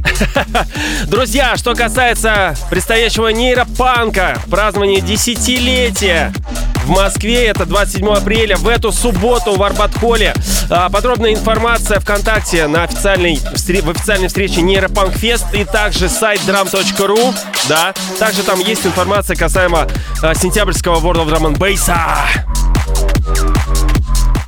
Друзья, 1.06 1.56
что 1.56 1.74
касается 1.74 2.54
предстоящего 2.70 3.28
нейропанка, 3.28 4.40
празднования 4.50 5.00
десятилетия 5.00 6.32
в 6.84 6.90
Москве. 6.90 7.46
Это 7.46 7.66
27 7.66 8.08
апреля 8.08 8.56
в 8.56 8.68
эту 8.68 8.92
субботу 8.92 9.56
в 9.56 9.62
Арбатхоле. 9.62 10.34
А, 10.74 10.88
подробная 10.88 11.34
информация 11.34 12.00
ВКонтакте 12.00 12.66
на 12.66 12.84
официальной, 12.84 13.36
в 13.36 13.90
официальной 13.90 14.28
встрече 14.28 14.62
Нейропанк 14.62 15.14
Фест 15.14 15.44
и 15.52 15.64
также 15.64 16.08
сайт 16.08 16.40
drum.ru. 16.46 17.34
Да, 17.68 17.92
также 18.18 18.42
там 18.42 18.58
есть 18.58 18.86
информация 18.86 19.36
касаемо 19.36 19.86
а, 20.22 20.34
сентябрьского 20.34 20.98
World 21.00 21.26
of 21.26 21.28
Drum 21.28 21.52
and 21.52 21.58
Bass. 21.58 21.92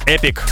Эпик. 0.07 0.43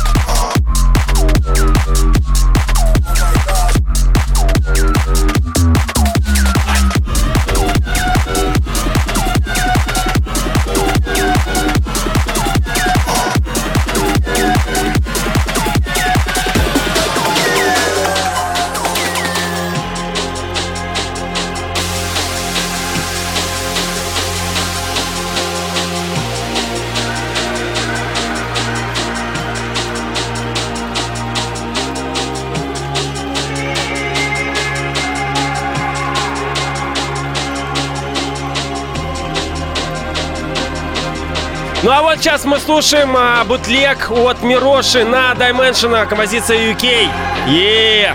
Вот 42.13 42.21
сейчас 42.21 42.45
мы 42.45 42.59
слушаем 42.59 43.17
а, 43.17 43.43
бутлег 43.43 44.11
от 44.11 44.43
Мироши 44.43 45.03
на 45.03 45.33
Dimension, 45.33 46.07
композиция 46.07 46.75
UK. 46.75 47.09
е 47.49 48.13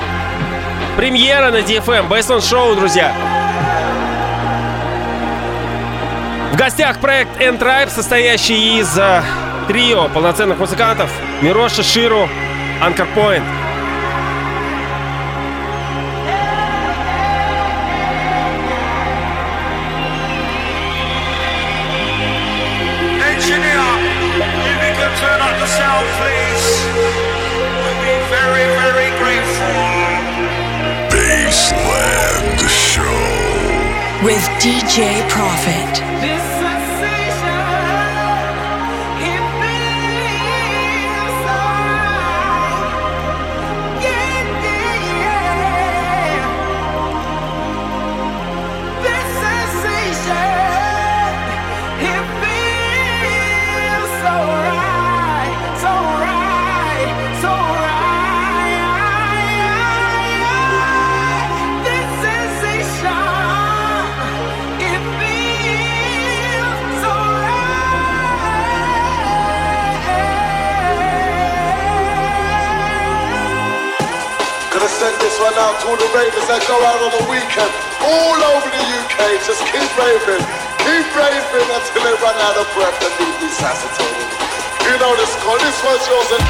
Премьера 0.95 1.49
на 1.49 1.57
DFM, 1.57 2.07
Baseline 2.07 2.37
Show, 2.37 2.75
друзья. 2.75 3.11
В 6.53 6.55
гостях 6.55 6.99
проект 6.99 7.41
N-Tribe, 7.41 7.89
состоящий 7.89 8.79
из 8.79 8.95
а, 8.99 9.23
трио 9.67 10.09
полноценных 10.09 10.59
музыкантов 10.59 11.09
Мироши, 11.41 11.81
Ширу, 11.81 12.29
Anchor 12.83 13.07
Point. 13.15 13.56
DJ 34.67 35.25
Profit. 35.29 36.36
Gonna 74.77 74.89
send 74.89 75.19
this 75.19 75.39
one 75.39 75.57
out 75.57 75.81
to 75.81 75.89
all 75.89 75.97
the 75.97 76.05
ravers 76.13 76.45
that 76.53 76.61
go 76.69 76.77
out 76.77 77.01
on 77.01 77.09
the 77.09 77.25
weekend. 77.25 77.73
All 77.97 78.37
over 78.37 78.69
the 78.69 78.77
UK, 78.77 79.41
just 79.41 79.65
keep 79.65 79.89
raving. 79.97 80.45
Keep 80.85 81.07
raving 81.17 81.65
until 81.65 82.01
they 82.05 82.13
run 82.21 82.37
out 82.45 82.61
of 82.61 82.69
breath 82.77 82.93
and 83.01 83.09
be 83.17 83.25
resuscitated. 83.41 84.29
You 84.85 84.93
know 85.01 85.17
this 85.17 85.33
call, 85.41 85.57
this 85.57 85.81
one's 85.81 86.05
yours 86.05 86.29
and 86.29 86.45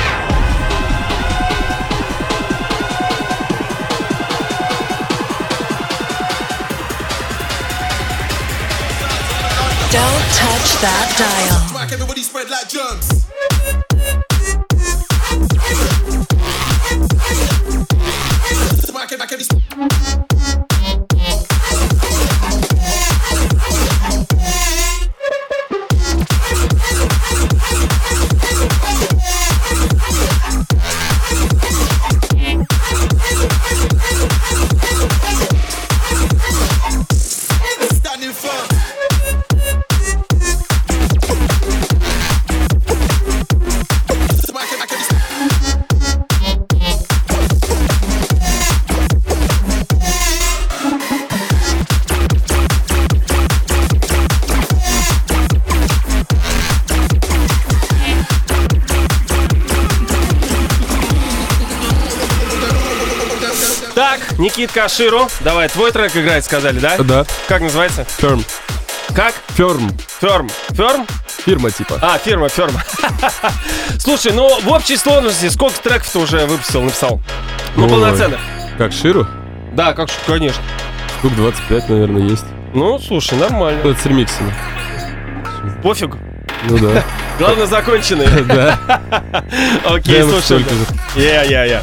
Don't 9.87 10.25
touch 10.35 10.69
that 10.83 11.07
dial. 11.15 11.69
Smack 11.71 11.93
everybody 11.93 12.23
spread 12.23 12.49
like 12.49 12.67
germs. 12.67 13.16
Никитка 64.47 64.87
Ширу, 64.87 65.27
давай, 65.41 65.67
твой 65.67 65.91
трек 65.91 66.15
играет, 66.15 66.45
сказали, 66.45 66.79
да? 66.79 66.95
Да. 66.99 67.25
Как 67.49 67.59
называется? 67.59 68.05
Ферм. 68.17 68.45
Как? 69.13 69.35
Ферм. 69.57 69.91
Ферм. 70.21 70.49
Ферм? 70.69 71.05
Фирма 71.45 71.69
типа. 71.69 71.99
А, 72.01 72.17
фирма, 72.17 72.47
ферма. 72.47 72.81
Слушай, 73.99 74.31
ну 74.31 74.47
в 74.61 74.71
общей 74.71 74.95
сложности 74.95 75.49
сколько 75.49 75.77
треков 75.81 76.09
ты 76.09 76.19
уже 76.19 76.45
выпустил, 76.45 76.81
написал? 76.81 77.19
Ну, 77.75 77.83
Ой. 77.83 77.89
полноценных. 77.89 78.39
Как 78.77 78.93
Ширу? 78.93 79.27
Да, 79.73 79.91
как, 79.91 80.07
конечно. 80.25 80.63
Штук 81.19 81.35
25, 81.35 81.89
наверное, 81.89 82.21
есть. 82.21 82.45
Ну, 82.73 82.99
слушай, 82.99 83.37
нормально. 83.37 83.81
Это 83.81 83.99
с 83.99 84.05
ремиксами. 84.05 84.55
Пофиг. 85.83 86.15
Ну 86.69 86.77
да. 86.77 87.03
Главное, 87.37 87.65
законченные. 87.65 88.29
Да. 88.45 88.79
Окей, 89.83 90.23
слушай. 90.23 90.65
Я, 91.17 91.43
я, 91.43 91.65
я. 91.65 91.81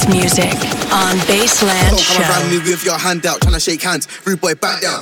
Dance 0.00 0.14
music 0.14 0.54
on 0.92 1.16
Baseland 1.26 1.90
Don't 1.90 2.04
come 2.04 2.22
around 2.22 2.50
me 2.50 2.58
with 2.58 2.84
your 2.84 2.98
hand 2.98 3.26
out, 3.26 3.40
trying 3.40 3.54
to 3.54 3.60
shake 3.60 3.82
hands. 3.82 4.08
Rude 4.24 4.40
boy, 4.40 4.54
back 4.54 4.82
down. 4.82 5.00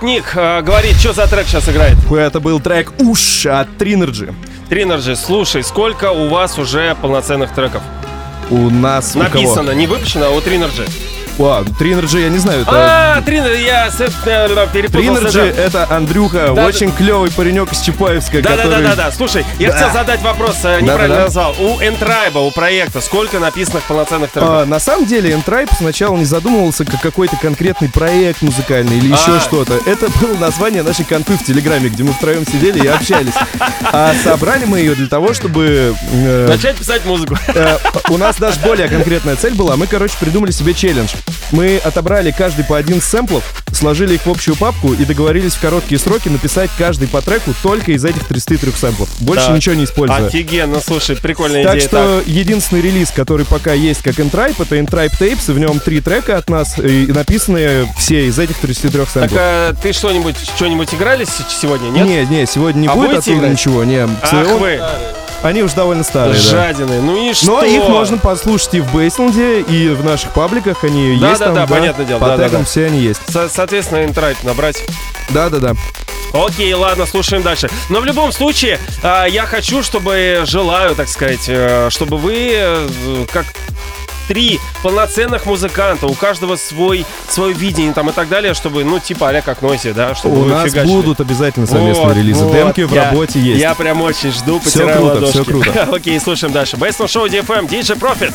Так, 0.00 0.08
Ник, 0.08 0.32
э, 0.34 0.62
говорит, 0.62 0.96
что 0.96 1.12
за 1.12 1.26
трек 1.26 1.46
сейчас 1.46 1.68
играет? 1.68 1.98
Это 2.10 2.40
был 2.40 2.58
трек 2.58 2.90
«Уш» 3.00 3.44
от 3.44 3.76
Тринерджи. 3.76 4.32
Тринерджи, 4.70 5.14
слушай, 5.14 5.62
сколько 5.62 6.10
у 6.10 6.28
вас 6.28 6.58
уже 6.58 6.96
полноценных 7.02 7.52
треков? 7.52 7.82
У 8.48 8.70
нас 8.70 9.14
у 9.14 9.18
кого? 9.18 9.34
Написано, 9.34 9.72
не 9.72 9.86
выпущено, 9.86 10.26
а 10.26 10.30
у 10.30 10.40
Тринерджи. 10.40 10.86
А, 11.42 11.64
Тринерджи, 11.78 12.20
я 12.20 12.28
не 12.28 12.38
знаю, 12.38 12.62
это... 12.62 12.70
А, 12.72 13.22
Тринер, 13.22 13.52
я 13.52 13.90
с- 13.90 14.00
э, 14.00 14.08
перепутался. 14.72 14.90
Тринерджи— 14.90 15.54
да. 15.56 15.62
это 15.62 15.86
Андрюха, 15.94 16.52
Да, 16.54 16.66
очень 16.66 16.92
клевый 16.92 17.30
паренек 17.30 17.72
из 17.72 17.80
Чапаевска, 17.80 18.42
Да, 18.42 18.50
да, 18.50 18.56
да, 18.56 18.62
который... 18.64 18.84
да, 18.84 18.94
да. 18.96 19.12
Слушай, 19.12 19.46
я 19.58 19.68
Да. 19.70 19.74
хотел 19.78 19.92
задать 19.92 20.22
вопрос, 20.22 20.56
э, 20.64 20.80
неправильно 20.80 21.08
Да-да-да. 21.08 21.24
назвал. 21.24 21.54
У 21.58 21.80
Энтрайба, 21.80 22.38
у 22.40 22.50
проекта, 22.50 23.00
сколько 23.00 23.38
написанных 23.38 23.84
полноценных 23.84 24.30
треков? 24.30 24.48
А, 24.50 24.66
на 24.66 24.78
самом 24.78 25.06
деле, 25.06 25.30
Entribe 25.32 25.70
сначала 25.76 26.16
не 26.16 26.24
задумывался 26.26 26.84
как 26.84 27.00
какой-то 27.00 27.36
конкретный 27.36 27.88
проект 27.88 28.42
музыкальный 28.42 28.98
или 28.98 29.06
еще 29.12 29.36
А. 29.36 29.40
что-то. 29.40 29.78
Это 29.86 30.08
было 30.20 30.36
название 30.36 30.82
нашей 30.82 31.04
конфы 31.06 31.34
в 31.38 31.44
Телеграме, 31.44 31.88
где 31.88 32.02
мы 32.02 32.12
втроем 32.12 32.44
сидели 32.46 32.84
и 32.84 32.86
общались. 32.86 33.34
А 33.92 34.12
собрали 34.22 34.66
мы 34.66 34.80
ее 34.80 34.94
для 34.94 35.06
того, 35.08 35.32
чтобы... 35.32 35.94
э, 36.12 36.46
Начать 36.48 36.76
писать 36.76 37.04
музыку. 37.06 37.36
Э, 37.48 37.78
у 38.10 38.18
нас 38.18 38.36
даже 38.36 38.60
более 38.60 38.88
конкретная 38.88 39.36
цель 39.36 39.54
была. 39.54 39.76
Мы, 39.76 39.86
короче, 39.86 40.14
придумали 40.20 40.50
себе 40.50 40.74
челлендж. 40.74 41.14
Мы 41.52 41.78
отобрали 41.78 42.30
каждый 42.30 42.64
по 42.64 42.76
один 42.76 43.00
сэмплов, 43.00 43.42
сложили 43.72 44.14
их 44.14 44.26
в 44.26 44.30
общую 44.30 44.56
папку 44.56 44.92
и 44.92 45.04
договорились 45.04 45.54
в 45.54 45.60
короткие 45.60 45.98
сроки 45.98 46.28
написать 46.28 46.70
каждый 46.78 47.08
по 47.08 47.20
треку 47.22 47.54
только 47.62 47.92
из 47.92 48.04
этих 48.04 48.24
33 48.26 48.72
сэмплов. 48.72 49.08
Больше 49.20 49.46
Так. 49.46 49.56
ничего 49.56 49.74
не 49.74 49.84
используя. 49.84 50.26
Офигенно, 50.26 50.80
слушай, 50.80 51.16
прикольная 51.16 51.64
Так 51.64 51.76
идея. 51.76 51.88
что 51.88 52.22
единственный 52.26 52.82
релиз, 52.82 53.10
который 53.10 53.46
пока 53.46 53.72
есть 53.72 54.02
как 54.02 54.16
Entribe, 54.16 54.54
это 54.60 54.76
Entribe 54.76 55.12
Tapes, 55.18 55.52
в 55.52 55.58
нем 55.58 55.80
три 55.80 56.00
трека 56.00 56.36
от 56.36 56.48
нас, 56.50 56.78
и 56.78 57.06
написаны 57.06 57.86
все 57.98 58.26
из 58.26 58.38
этих 58.38 58.56
33 58.58 59.00
Так, 59.00 59.10
сэмплов. 59.10 59.32
а 59.42 59.74
ты 59.74 59.92
что-нибудь 59.92 60.36
что-нибудь 60.56 60.92
играли 60.94 61.26
сегодня, 61.60 61.88
нет? 61.90 62.06
Не, 62.06 62.26
не, 62.26 62.46
сегодня 62.46 62.80
не 62.80 62.86
А 62.88 62.94
будет 62.94 63.18
оттуда 63.18 63.36
играть? 63.38 63.52
ничего, 63.52 63.84
не. 63.84 63.98
Ах 64.22 64.58
вы, 64.58 64.80
Они 65.42 65.62
уже 65.62 65.74
довольно 65.74 66.04
старые, 66.04 66.34
да. 66.34 66.40
жадины. 66.40 67.00
Ну 67.00 67.30
и 67.30 67.32
что? 67.32 67.46
Но 67.46 67.64
их 67.64 67.88
можно 67.88 68.18
послушать 68.18 68.74
и 68.74 68.80
в 68.80 68.92
Бейсленде, 68.92 69.60
и 69.62 69.88
в 69.88 70.04
наших 70.04 70.32
пабликах 70.32 70.84
они 70.84 71.16
Да, 71.18 71.28
есть 71.28 71.40
да, 71.40 71.46
там, 71.46 71.54
да, 71.54 71.66
понятное 71.66 72.04
дело, 72.04 72.18
По 72.18 72.26
да, 72.26 72.36
да, 72.36 72.48
тегам 72.48 72.60
да. 72.62 72.66
все 72.66 72.86
они 72.86 73.00
есть. 73.00 73.20
Со- 73.28 73.48
соответственно, 73.48 74.04
Энтрайб 74.04 74.36
набрать. 74.42 74.84
Да-да-да. 75.30 75.74
Окей, 76.32 76.72
ладно, 76.74 77.06
слушаем 77.06 77.42
дальше. 77.42 77.68
Но 77.88 78.00
в 78.00 78.04
любом 78.04 78.32
случае, 78.32 78.78
а, 79.02 79.24
я 79.24 79.46
хочу, 79.46 79.82
чтобы, 79.82 80.42
желаю, 80.44 80.94
так 80.94 81.08
сказать, 81.08 81.48
э, 81.48 81.88
чтобы 81.90 82.18
вы, 82.18 82.50
э, 82.52 82.88
как 83.32 83.46
три 84.30 84.60
полноценных 84.84 85.44
музыканта, 85.44 86.06
у 86.06 86.14
каждого 86.14 86.54
свой, 86.54 87.04
свое 87.28 87.52
видение 87.52 87.92
там 87.92 88.10
и 88.10 88.12
так 88.12 88.28
далее, 88.28 88.54
чтобы, 88.54 88.84
ну, 88.84 89.00
типа 89.00 89.28
а 89.30 89.42
как 89.42 89.60
Носи, 89.60 89.90
да, 89.90 90.14
чтобы 90.14 90.42
У 90.42 90.44
нас 90.44 90.70
фигачили. 90.70 90.92
будут 90.92 91.20
обязательно 91.20 91.66
совместные 91.66 92.06
Вот, 92.06 92.16
релизы. 92.16 92.44
вот, 92.44 92.52
Демки 92.54 92.82
в 92.82 92.94
я- 92.94 93.10
работе 93.10 93.40
есть. 93.40 93.60
Я 93.60 93.74
прям 93.74 94.00
очень 94.02 94.30
жду, 94.30 94.60
потираю 94.60 94.98
круто, 94.98 95.14
ладошки. 95.14 95.32
всё 95.32 95.44
круто. 95.44 95.88
Окей, 95.92 96.20
слушаем 96.20 96.52
дальше. 96.52 96.76
Бейс 96.76 96.96
на 97.00 97.08
шоу 97.08 97.26
DFM, 97.26 97.66
DJ 97.68 97.98
Profit. 97.98 98.32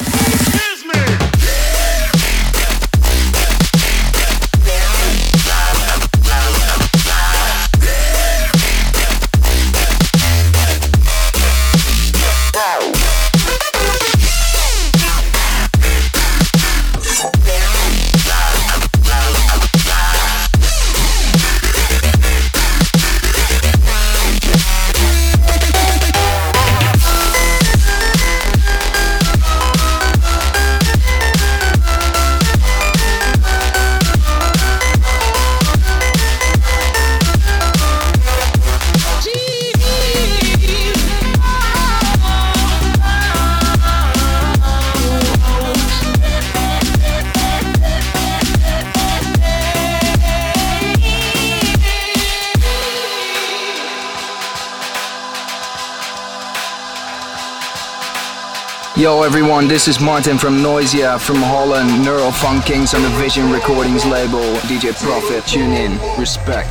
Yo 59.15 59.21
everyone, 59.21 59.69
this 59.69 59.87
is 59.87 60.01
Martin 60.01 60.37
from 60.37 60.61
Noisia 60.61 61.17
from 61.17 61.37
Holland, 61.37 62.03
Neural 62.03 62.33
Funk 62.33 62.65
Kings 62.65 62.93
on 62.93 63.01
the 63.01 63.07
Vision 63.11 63.49
Recordings 63.49 64.05
label. 64.05 64.43
DJ 64.67 64.93
Profit, 64.93 65.45
tune 65.45 65.71
in, 65.71 65.97
respect. 66.19 66.69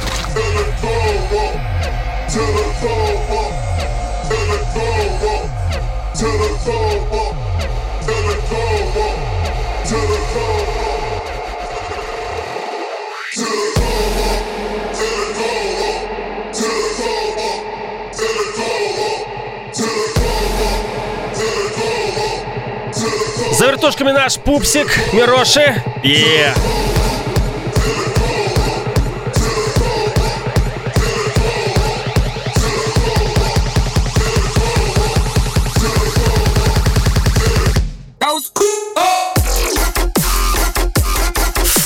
За 23.84 23.88
вертушками 23.88 24.12
наш 24.12 24.38
пупсик 24.38 24.86
Мироши. 25.12 25.82
Yeah. 26.02 26.56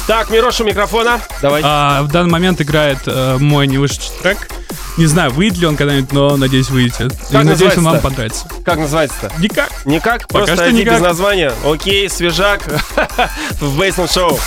Так, 0.06 0.30
Мироша, 0.30 0.62
микрофона. 0.62 1.20
Давай. 1.42 1.62
А, 1.64 2.02
в 2.02 2.12
данный 2.12 2.30
момент 2.30 2.60
играет 2.60 2.98
э, 3.06 3.38
мой 3.38 3.66
не 3.66 3.78
вышедший 3.78 4.12
трек. 4.22 4.48
Не 4.98 5.06
знаю, 5.06 5.30
выйдет 5.30 5.58
ли 5.58 5.66
он 5.66 5.76
когда-нибудь, 5.76 6.12
но 6.12 6.36
надеюсь, 6.36 6.70
выйдет. 6.70 7.00
И 7.00 7.32
Как 7.32 7.44
надеюсь, 7.44 7.76
он 7.76 7.84
вам 7.84 8.00
понравится. 8.00 8.46
Как 8.64 8.78
называется-то? 8.78 9.32
Никак. 9.40 9.70
Никак? 9.86 10.26
Пока 10.26 10.44
Просто 10.46 10.56
что 10.56 10.72
никак. 10.72 10.94
без 10.94 11.00
названия. 11.02 11.52
Окей, 11.64 12.10
свежак 12.10 12.62
в 13.60 13.78
Бейсмен 13.78 14.08
Шоу. 14.08 14.38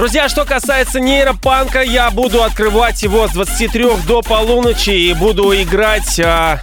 Друзья, 0.00 0.30
что 0.30 0.46
касается 0.46 0.98
нейропанка, 0.98 1.82
я 1.82 2.10
буду 2.10 2.42
открывать 2.42 3.02
его 3.02 3.28
с 3.28 3.32
23 3.32 3.86
до 4.08 4.22
полуночи 4.22 4.88
и 4.88 5.12
буду 5.12 5.52
играть, 5.54 6.18
а, 6.24 6.58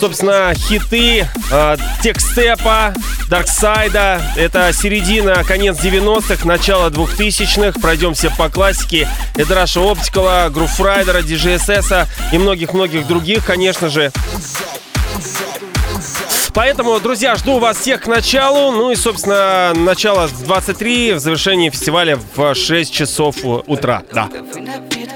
собственно, 0.00 0.54
хиты 0.54 1.28
а, 1.52 1.76
Текстепа, 2.02 2.94
Дарксайда. 3.28 4.22
Это 4.38 4.72
середина, 4.72 5.44
конец 5.44 5.80
90-х, 5.84 6.48
начало 6.48 6.88
2000-х. 6.88 7.78
Пройдемся 7.78 8.30
по 8.30 8.48
классике 8.48 9.06
Эдраша 9.36 9.80
Оптикала, 9.80 10.48
Груфрайдера, 10.48 11.18
DJSS 11.18 12.06
и 12.32 12.38
многих-многих 12.38 13.06
других, 13.06 13.44
конечно 13.44 13.90
же. 13.90 14.10
Поэтому, 16.54 17.00
друзья, 17.00 17.34
жду 17.36 17.58
вас 17.58 17.78
всех 17.78 18.02
к 18.02 18.06
началу. 18.06 18.72
Ну 18.72 18.90
и, 18.90 18.94
собственно, 18.94 19.72
начало 19.74 20.26
в 20.26 20.44
23, 20.44 21.14
в 21.14 21.18
завершении 21.18 21.70
фестиваля 21.70 22.18
в 22.36 22.54
6 22.54 22.92
часов 22.92 23.36
утра. 23.42 24.02
Да. 24.12 24.28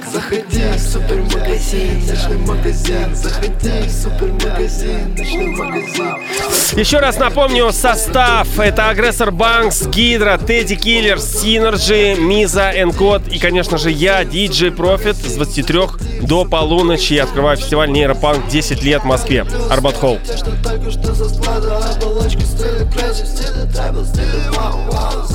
Заходи 0.05 0.63
в 0.77 0.79
супермагазин, 0.79 2.07
ночной 2.07 2.39
магазин 2.39 3.15
Заходи 3.15 3.87
в 3.87 3.91
супермагазин, 3.91 5.15
ночной 5.17 5.47
магазин 5.47 6.15
Еще 6.77 6.99
раз 6.99 7.19
напомню 7.19 7.73
состав. 7.73 8.59
Это 8.59 8.89
Aggresor 8.89 9.31
Bunx, 9.31 9.87
Gydra, 9.87 10.39
Teddy 10.39 10.75
Killerz, 10.77 11.19
Synergy, 11.19 12.15
Миза, 12.19 12.71
Энкод 12.75 13.29
и, 13.29 13.39
конечно 13.39 13.79
же, 13.79 13.91
я, 13.91 14.25
DJ 14.25 14.71
Profit 14.71 15.17
с 15.17 15.35
23 15.35 15.81
до 16.23 16.45
полуночи. 16.45 17.15
Я 17.15 17.25
открываю 17.25 17.57
фестиваль 17.57 17.91
Neuropunk 17.91 18.49
10 18.49 18.83
лет 18.83 19.03
в 19.03 19.07
Москве. 19.07 19.47
Арбат 19.71 19.97
Холл. 19.97 20.19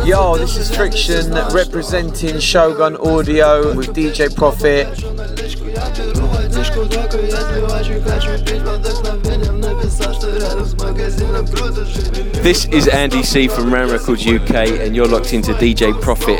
Yo, 0.03 0.36
this 0.36 0.57
is 0.57 0.76
Friction 0.76 1.32
representing 1.53 2.39
Shogun 2.39 2.97
Audio 2.97 3.76
with 3.76 3.93
DJ 3.93 4.36
Profit. 4.36 4.51
Я 4.60 6.04
беру 6.14 6.28
водичку, 6.28 6.86
драку, 6.86 7.18
я 7.18 7.41
сбивачу 7.41 7.93
Хочу 8.06 8.43
пить 8.45 8.64
под 8.64 8.80
вдохновением 8.80 9.60
Написал, 9.62 10.14
что 10.14 10.30
рядом 10.30 10.66
с 10.66 10.74
магазином 10.74 11.47
круто 11.47 11.86
жить 11.86 12.12
This 12.43 12.70
is 12.70 12.88
Andy 12.88 13.24
C 13.24 13.47
from 13.47 13.72
Ram 13.72 13.89
Records 13.89 14.26
UK, 14.26 14.82
and 14.82 14.95
you're 14.95 15.08
locked 15.08 15.34
into 15.34 15.54
DJ 15.54 15.93
Profit. 16.02 16.39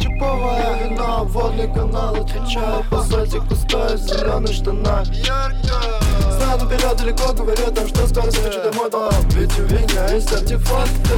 Чиповое 0.00 0.84
вино, 0.84 1.24
водный 1.24 1.72
канал 1.72 2.14
Отвечаю 2.14 2.84
по 2.90 3.02
сотику, 3.02 3.54
стоя 3.54 3.96
в 3.96 4.00
зеленых 4.00 4.52
штанах 4.52 5.06
Знаю 5.06 6.58
наперед 6.60 6.96
далеко, 6.96 7.32
говорю 7.32 7.70
там, 7.72 7.88
что 7.88 8.06
скоро 8.06 8.30
захочу 8.30 8.70
домой 8.70 8.88
О, 8.92 9.10
ведь 9.30 9.58
у 9.58 9.62
меня 9.62 10.14
есть 10.14 10.32
артефакты 10.32 11.14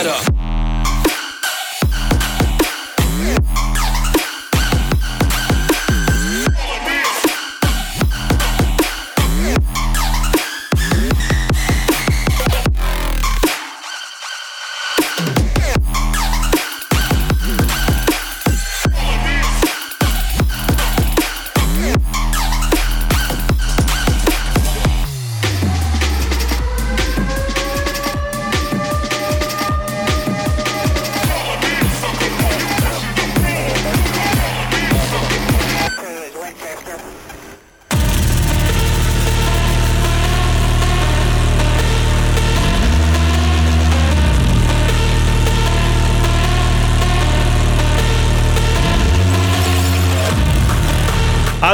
that 0.04 0.06
up. 0.06 0.36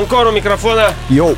Анкор 0.04 0.28
у 0.28 0.32
микрофона. 0.32 0.90
Йоу. 1.10 1.38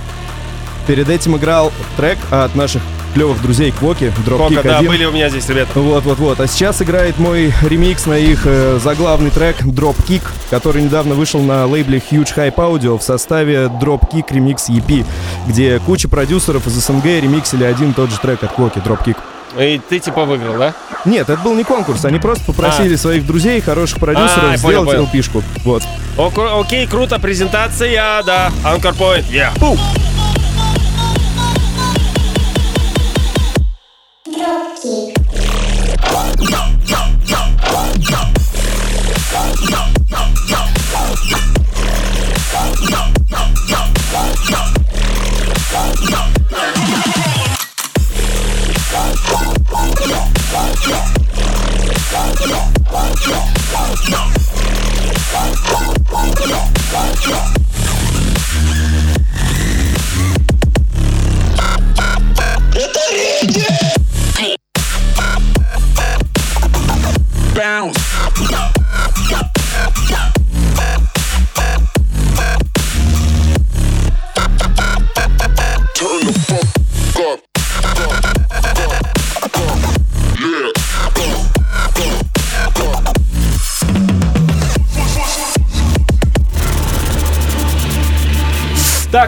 Перед 0.88 1.08
этим 1.08 1.38
играл 1.38 1.72
трек 1.98 2.18
от 2.32 2.56
наших 2.56 2.82
клевых 3.14 3.40
друзей 3.40 3.72
Квоки, 3.72 4.12
Кока, 4.28 4.64
да, 4.64 4.80
1. 4.80 4.88
были 4.92 5.06
у 5.06 5.12
меня 5.12 5.30
здесь 5.30 5.48
ребята. 5.50 5.80
Вот-вот-вот. 5.80 6.40
А 6.40 6.48
сейчас 6.48 6.82
играет 6.82 7.20
мой 7.20 7.54
ремикс 7.62 8.08
на 8.08 8.18
их 8.18 8.42
э, 8.46 8.80
заглавный 8.84 9.30
трек 9.30 9.62
Dropkick, 9.62 10.24
который 10.50 10.82
недавно 10.82 11.14
вышел 11.14 11.42
на 11.42 11.68
лейбле 11.68 12.02
Huge 12.12 12.36
Hype 12.36 12.56
Audio 12.56 12.98
в 12.98 13.04
составе 13.04 13.66
Dropkick 13.80 14.30
Remix 14.32 14.68
EP, 14.70 15.06
где 15.48 15.80
куча 15.86 16.08
продюсеров 16.10 16.66
из 16.66 16.74
СНГ 16.74 17.06
ремиксили 17.06 17.66
один 17.66 17.92
и 17.92 17.94
тот 17.94 18.10
же 18.10 18.18
трек 18.20 18.44
от 18.44 18.52
Квоки, 18.54 18.80
Dropkick. 18.80 19.18
И 19.60 19.80
ты 19.88 20.00
типа 20.00 20.26
выиграл, 20.26 20.58
да? 20.58 20.74
Нет, 21.06 21.30
это 21.30 21.40
был 21.42 21.54
не 21.54 21.64
конкурс, 21.64 22.04
они 22.04 22.18
просто 22.20 22.44
попросили 22.46 22.96
А. 22.96 22.98
своих 22.98 23.26
друзей, 23.28 23.62
хороших 23.62 24.00
продюсеров, 24.00 24.54
А, 24.54 24.58
сделать. 24.58 24.98
LP-шку. 25.14 25.44
Вот. 25.64 25.84
Ок- 26.18 26.38
окей, 26.62 26.88
круто, 26.88 27.20
презентация, 27.20 28.24
да. 28.24 28.52
Анкор 28.64 28.94
Point, 28.94 29.26
yeah. 29.30 29.50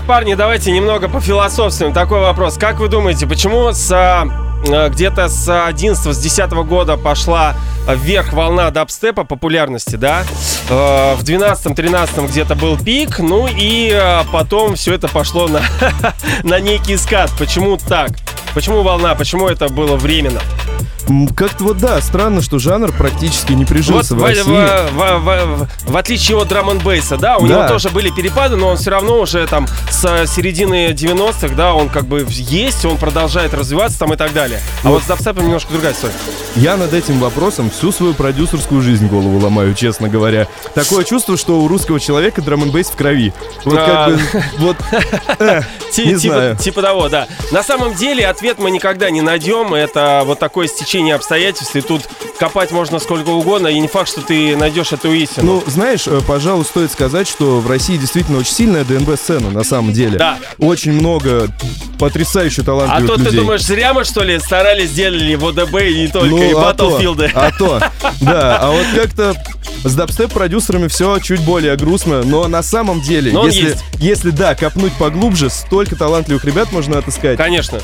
Парни, 0.08 0.36
давайте 0.36 0.72
немного 0.72 1.10
пофилософствуем. 1.10 1.94
Такой 1.94 2.22
вопрос. 2.22 2.58
Как 2.58 2.80
вы 2.80 2.88
думаете, 2.88 3.28
почему 3.28 3.74
с 3.74 3.92
а, 3.92 4.26
э, 4.66 4.90
где-то 4.90 5.28
с 5.28 5.66
11 5.68 6.16
с 6.16 6.18
10 6.18 6.50
года 6.66 6.96
пошла 6.96 7.56
вверх 7.88 8.32
волна 8.32 8.72
дабстепа 8.72 9.26
популярности, 9.26 9.98
да? 9.98 10.24
Э, 10.70 11.16
В 11.16 11.24
12-13 11.24 12.26
где-то 12.28 12.56
был 12.56 12.78
пик, 12.78 13.20
ну 13.20 13.48
и 13.48 13.92
э, 13.94 14.24
потом 14.32 14.76
все 14.76 14.94
это 14.94 15.10
пошло 15.10 15.50
на, 15.50 15.62
на 16.44 16.60
некий 16.62 16.96
скат. 16.96 17.30
Почему 17.38 17.78
так? 17.78 18.12
Почему 18.54 18.84
волна? 18.84 19.14
Почему 19.14 19.48
это 19.50 19.68
было 19.68 19.98
временно? 19.98 20.40
Как-то 21.36 21.64
вот 21.64 21.78
да, 21.78 22.02
странно, 22.02 22.42
что 22.42 22.60
жанр 22.60 22.92
практически 22.92 23.54
не 23.54 23.64
прижился 23.66 24.14
Вот 24.14 24.22
в 24.22 24.26
в, 24.26 24.28
России. 24.28 24.44
в- 24.44 24.92
в- 24.92 25.20
в- 25.24 25.92
в 25.92 25.98
отличие 25.98 26.38
от 26.38 26.48
драм 26.50 26.78
бейса, 26.80 27.18
да, 27.18 27.38
у 27.38 27.48
Да. 27.48 27.54
него 27.60 27.68
тоже 27.68 27.90
были 27.90 28.10
перепады, 28.10 28.56
но 28.58 28.68
он 28.70 28.78
все 28.78 28.92
равно 28.92 29.20
уже 29.22 29.48
там 29.48 29.68
с 29.90 30.28
середины 30.28 30.92
90-х, 30.92 31.56
да, 31.56 31.74
он 31.74 31.88
как 31.90 32.06
бы 32.08 32.26
есть, 32.30 32.84
он 32.84 32.98
продолжает 32.98 33.54
развиваться 33.54 34.00
там 34.00 34.14
и 34.14 34.18
так 34.18 34.34
далее. 34.34 34.60
А 34.84 34.90
вот 34.90 35.04
с 35.04 35.06
дабстепом 35.06 35.46
немножко 35.46 35.72
другая 35.72 35.94
история. 35.94 36.14
Я 36.56 36.76
над 36.76 36.94
этим 36.94 37.20
вопросом 37.20 37.70
всю 37.70 37.92
свою 37.94 38.14
продюсерскую 38.14 38.82
жизнь 38.82 39.08
голову 39.08 39.40
ломаю, 39.40 39.74
честно 39.76 40.10
говоря. 40.10 40.48
Такое 40.76 41.04
чувство, 41.06 41.38
что 41.38 41.62
у 41.62 41.68
русского 41.70 42.00
человека 42.00 42.42
драм 42.42 42.58
бейс 42.70 42.88
в 42.90 42.96
крови. 42.98 43.32
Вот 43.64 43.76
как 43.76 44.08
бы, 44.10 44.20
вот, 44.58 44.78
э, 45.40 45.62
не 45.98 46.16
типа, 46.16 46.20
знаю. 46.20 46.56
типа 46.58 46.82
того, 46.82 47.08
да. 47.08 47.28
На 47.52 47.64
самом 47.64 47.94
деле 47.94 48.28
ответ 48.28 48.58
мы 48.60 48.72
никогда 48.72 49.10
не 49.10 49.22
найдем. 49.22 49.74
Это 49.74 50.24
вот 50.26 50.40
такое 50.40 50.68
стечение 50.68 50.97
обстоятельств. 51.12 51.76
И 51.76 51.82
тут 51.82 52.04
копать 52.40 52.72
можно 52.72 53.00
сколько 53.00 53.30
угодно. 53.30 53.68
И 53.68 53.80
не 53.80 53.88
факт, 53.88 54.10
что 54.10 54.22
ты 54.22 54.56
найдешь 54.56 54.92
эту 54.92 55.12
истину. 55.14 55.46
Ну, 55.46 55.64
знаешь, 55.68 56.08
э, 56.08 56.22
пожалуй, 56.28 56.66
стоит 56.66 56.92
сказать, 56.92 57.28
что 57.28 57.60
в 57.60 57.68
России 57.68 57.98
действительно 57.98 58.40
очень 58.40 58.54
сильная 58.54 58.84
ДНБ-сцена, 58.84 59.50
на 59.50 59.64
самом 59.64 59.94
деле. 59.94 60.18
Да. 60.18 60.38
Очень 60.58 60.94
много 60.94 61.48
потрясающе 62.00 62.62
а 62.62 62.66
талантливых 62.66 63.08
то 63.08 63.16
ты 63.16 63.24
людей. 63.26 63.40
думаешь, 63.40 63.64
зря 63.64 63.94
мы 63.94 64.04
что 64.04 64.24
ли 64.24 64.40
старались, 64.40 64.92
сделали 64.92 65.36
в 65.36 65.46
ОДБ 65.46 65.76
и 65.82 66.02
не 66.02 66.08
только, 66.08 66.36
и 66.36 66.54
а 66.54 66.74
то, 66.74 67.00
Battlefield. 67.00 67.32
а 67.34 67.52
то, 67.52 67.82
да, 68.22 68.58
а 68.58 68.72
вот 68.72 68.86
как-то 68.96 69.36
с 69.84 69.96
дабстеп-продюсерами 69.96 70.88
все 70.88 71.20
чуть 71.20 71.42
более 71.42 71.76
грустно, 71.76 72.24
но 72.24 72.48
на 72.48 72.64
самом 72.64 73.02
деле, 73.02 73.32
Но 73.32 73.46
если, 73.46 73.78
если, 74.00 74.30
да, 74.30 74.56
копнуть 74.56 74.94
поглубже, 74.94 75.50
столько 75.50 75.96
талантливых 75.96 76.46
ребят 76.46 76.72
можно 76.72 76.98
отыскать. 76.98 77.38
Конечно. 77.38 77.80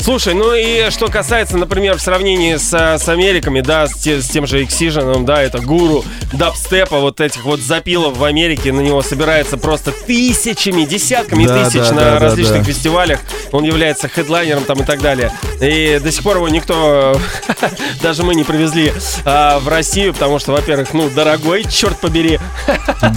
Слушай, 0.00 0.34
ну 0.34 0.54
и 0.54 0.90
что 0.90 1.08
касается, 1.08 1.56
например, 1.56 1.96
в 1.96 2.00
сравнении 2.02 2.56
с, 2.56 2.72
с 2.72 3.08
Америками, 3.08 3.60
да, 3.60 3.86
с, 3.86 3.94
те- 3.94 4.20
с 4.20 4.28
тем 4.28 4.46
же 4.46 4.62
Excision, 4.62 5.24
да, 5.24 5.42
это 5.42 5.60
гуру 5.60 6.04
дабстепа, 6.32 6.98
вот 7.00 7.20
этих 7.20 7.44
вот 7.44 7.60
запилов 7.60 8.16
в 8.18 8.24
Америке, 8.24 8.72
на 8.72 8.80
него 8.80 9.02
собирается 9.02 9.56
просто 9.56 9.92
тысячами, 9.92 10.82
десятками 10.84 11.46
Да, 11.46 11.64
тысяч 11.64 11.88
да, 11.88 11.94
на 11.94 12.00
да, 12.00 12.10
да, 12.12 12.18
различных 12.18 12.58
да. 12.58 12.64
фестивалях. 12.64 13.20
Он 13.52 13.64
является 13.64 14.08
хедлайнером 14.08 14.64
там 14.64 14.80
и 14.82 14.84
так 14.84 15.00
далее. 15.00 15.32
И 15.60 15.98
до 16.02 16.12
сих 16.12 16.22
пор 16.22 16.36
его 16.36 16.48
никто, 16.48 17.18
даже 18.02 18.22
мы 18.24 18.34
не 18.34 18.44
привезли 18.44 18.92
а, 19.24 19.58
в 19.60 19.68
Россию, 19.68 20.12
потому 20.12 20.38
что, 20.38 20.52
во-первых, 20.52 20.92
ну, 20.92 21.08
дорогой, 21.10 21.64
черт 21.64 21.98
побери. 21.98 22.38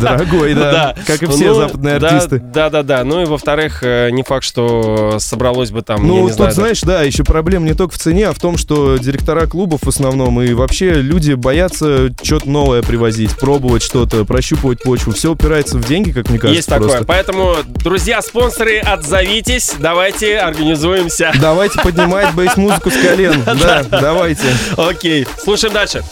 Дорогой, 0.01 0.53
да, 0.55 0.95
как 1.05 1.21
и 1.23 1.25
все 1.27 1.47
Ну, 1.47 1.53
западные 1.55 1.99
да, 1.99 2.07
артисты. 2.07 2.39
Да, 2.39 2.69
да, 2.69 2.83
да. 2.83 3.03
Ну 3.03 3.21
и 3.21 3.25
во-вторых, 3.25 3.83
э, 3.83 4.09
не 4.11 4.23
факт, 4.23 4.43
что 4.45 5.17
собралось 5.19 5.71
бы 5.71 5.81
там 5.81 6.07
Ну, 6.07 6.20
не 6.23 6.29
тут, 6.29 6.37
знаю. 6.37 6.53
знаешь, 6.53 6.81
да, 6.81 7.01
еще 7.03 7.23
проблема 7.23 7.65
не 7.65 7.73
только 7.73 7.93
в 7.93 7.97
цене, 7.97 8.27
а 8.27 8.33
в 8.33 8.39
том, 8.39 8.57
что 8.57 8.97
директора 8.97 9.47
клубов 9.47 9.81
в 9.83 9.87
основном 9.87 10.41
и 10.41 10.53
вообще 10.53 10.93
люди 10.93 11.33
боятся 11.33 12.13
что-то 12.21 12.49
новое 12.49 12.81
привозить, 12.81 13.35
пробовать 13.37 13.83
что-то, 13.83 14.25
прощупывать 14.25 14.81
почву. 14.81 15.13
Все 15.13 15.31
упирается 15.31 15.77
в 15.77 15.87
деньги, 15.87 16.11
как 16.11 16.29
мне 16.29 16.39
кажется. 16.39 16.57
Есть 16.57 16.69
такое. 16.69 16.87
просто. 16.87 17.05
Поэтому, 17.05 17.55
друзья, 17.83 18.21
спонсоры, 18.21 18.79
отзовитесь. 18.79 19.73
Давайте 19.79 20.37
организуемся. 20.37 21.31
Давайте 21.39 21.79
поднимать 21.81 22.33
бейс-музыку 22.33 22.89
с 22.89 22.97
колен. 22.97 23.43
Да, 23.61 23.83
давайте. 23.83 24.47
Окей, 24.75 25.27
слушаем 25.43 25.73
дальше. 25.73 26.03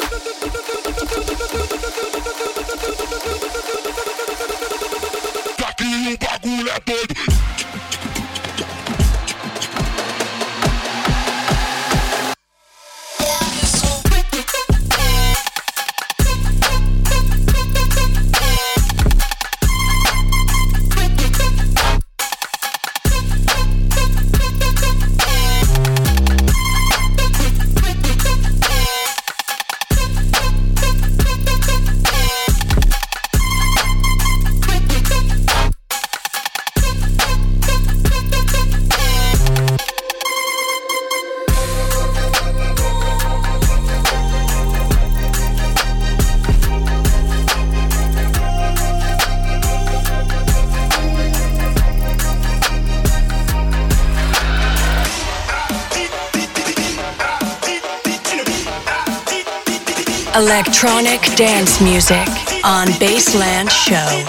Electronic 60.35 61.21
dance 61.35 61.81
music 61.81 62.27
on 62.63 62.87
Baseland 62.99 63.71
Show. 63.71 64.23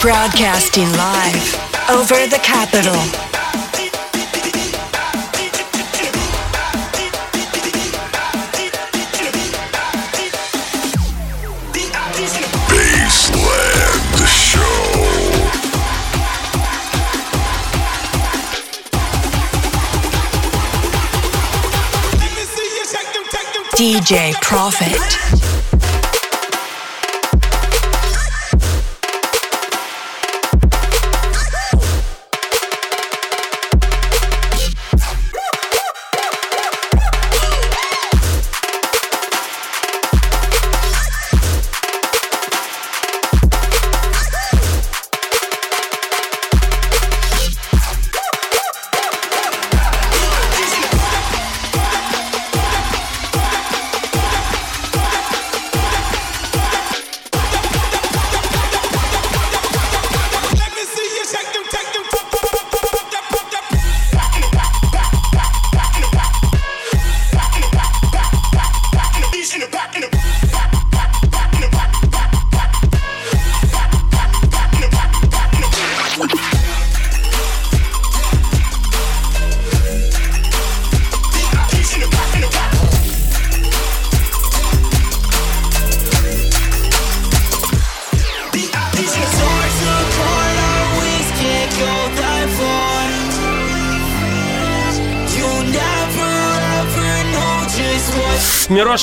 Broadcasting 0.00 0.92
live 0.92 1.90
over 1.90 2.26
the 2.26 2.38
capital. 2.42 3.25
DJ 23.76 24.32
Profit. 24.40 25.55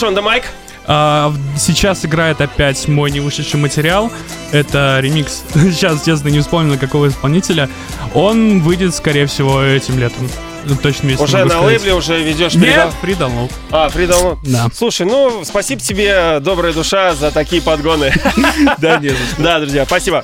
The 0.09 0.23
mic. 0.23 0.43
А, 0.85 1.33
сейчас 1.57 2.05
играет 2.05 2.41
опять 2.41 2.87
мой 2.87 3.09
не 3.11 3.19
вышедший 3.19 3.59
материал. 3.59 4.11
Это 4.51 4.99
ремикс. 5.01 5.43
Сейчас, 5.53 6.03
честно, 6.03 6.27
не 6.29 6.41
вспомнил 6.41 6.77
какого 6.77 7.07
исполнителя. 7.07 7.69
Он 8.13 8.59
выйдет, 8.61 8.93
скорее 8.93 9.25
всего, 9.27 9.61
этим 9.63 9.97
летом. 9.97 10.29
Ну, 10.65 10.75
Точно 10.75 11.07
месяц 11.07 11.21
Уже 11.21 11.43
на 11.43 11.61
лейбле 11.61 11.93
уже 11.93 12.23
ведешь 12.23 12.53
Нет, 12.53 12.89
придал. 13.01 13.31
А, 13.69 13.89
придал. 13.89 14.39
Да. 14.43 14.67
Слушай, 14.73 15.05
ну, 15.05 15.43
спасибо 15.43 15.81
тебе, 15.81 16.39
добрая 16.39 16.71
душа, 16.71 17.13
за 17.15 17.31
такие 17.31 17.61
подгоны. 17.61 18.13
Да, 18.77 18.97
не. 18.97 19.13
Да, 19.37 19.59
друзья, 19.59 19.85
спасибо. 19.85 20.23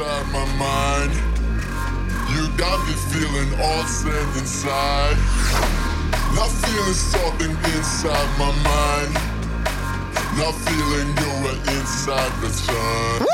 Inside 0.00 0.32
my 0.32 0.46
mind. 0.56 1.12
You 2.34 2.48
got 2.56 2.86
me 2.88 2.94
feeling 3.12 3.60
all 3.60 3.84
sand 3.84 4.36
inside. 4.38 5.16
Not 6.34 6.48
feeling 6.48 6.94
something 6.94 7.50
inside 7.50 8.38
my 8.38 8.50
mind. 8.64 9.12
Not 10.38 10.54
feeling 10.64 11.08
you're 11.20 11.52
inside 11.76 12.32
the 12.40 12.48
sun. 12.48 13.26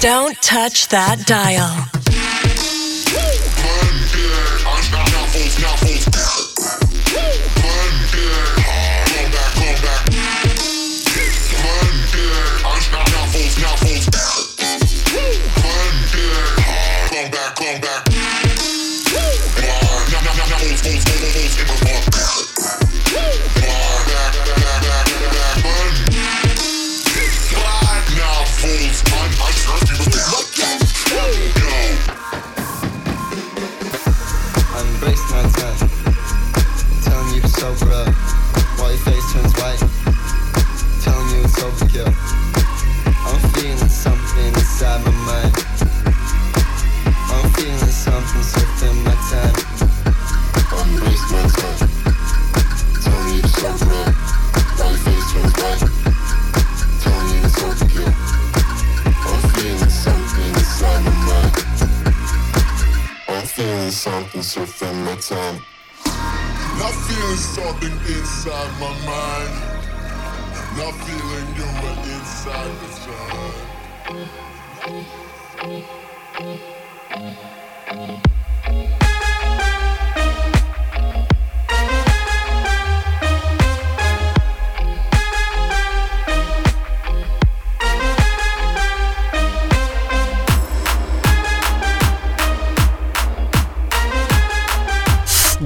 Don't 0.00 0.40
touch 0.40 0.88
that 0.88 1.26
dial. 1.26 2.02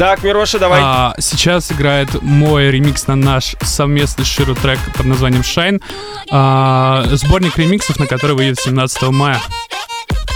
Так, 0.06 0.22
Мироша, 0.22 0.60
давай. 0.60 0.80
А, 0.84 1.14
сейчас 1.18 1.72
играет 1.72 2.22
мой 2.22 2.70
ремикс 2.70 3.08
на 3.08 3.16
наш 3.16 3.56
совместный 3.60 4.24
Ширу 4.24 4.54
трек 4.54 4.78
под 4.96 5.04
названием 5.04 5.40
Shine. 5.42 5.82
А, 6.30 7.02
сборник 7.10 7.58
ремиксов, 7.58 7.98
на 7.98 8.06
который 8.06 8.36
выйдет 8.36 8.60
17 8.60 9.02
мая 9.10 9.40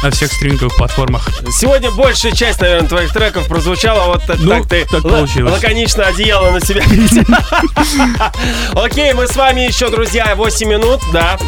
на 0.03 0.11
всех 0.11 0.33
стриминговых 0.33 0.75
платформах. 0.77 1.29
Сегодня 1.53 1.93
большая 1.93 2.33
часть, 2.33 2.61
наверное, 2.61 2.89
твоих 2.89 3.13
треков 3.13 3.47
прозвучала. 3.47 4.07
Вот 4.07 4.25
так, 4.27 4.39
Ну, 4.41 4.51
так 4.51 4.67
ты 4.69 4.87
так 4.91 5.03
получилось. 5.03 5.53
лаконично 5.53 6.05
одеяло 6.05 6.51
на 6.51 6.61
себя. 6.61 6.83
Окей, 8.75 9.13
мы 9.13 9.29
с 9.29 9.37
вами 9.37 9.61
еще, 9.61 9.89
друзья, 9.89 10.35
8 10.35 10.69
минут, 10.69 11.01
да. 11.13 11.39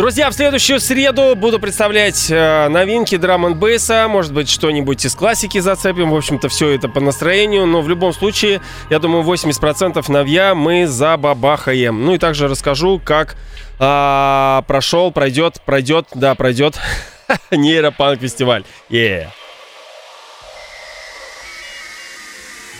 Друзья, 0.00 0.30
в 0.30 0.32
следующую 0.32 0.80
среду 0.80 1.36
буду 1.36 1.58
представлять 1.58 2.30
э, 2.30 2.68
новинки 2.68 3.18
драм 3.18 3.44
н 3.44 3.54
бейса 3.54 4.08
может 4.08 4.32
быть, 4.32 4.48
что-нибудь 4.48 5.04
из 5.04 5.14
классики 5.14 5.58
зацепим. 5.58 6.10
В 6.10 6.16
общем-то, 6.16 6.48
все 6.48 6.70
это 6.70 6.88
по 6.88 7.00
настроению. 7.00 7.66
Но 7.66 7.82
в 7.82 7.88
любом 7.90 8.14
случае, 8.14 8.62
я 8.88 8.98
думаю, 8.98 9.22
80% 9.24 10.02
новья 10.10 10.54
мы 10.54 10.86
забабахаем. 10.86 12.02
Ну 12.02 12.14
и 12.14 12.18
также 12.18 12.48
расскажу, 12.48 12.98
как 13.04 13.36
а, 13.78 14.64
прошел, 14.66 15.12
пройдет, 15.12 15.60
пройдет, 15.66 16.06
да, 16.14 16.34
пройдет 16.34 16.80
нейропанк 17.50 18.22
фестиваль. 18.22 18.64
Yeah. 18.88 19.26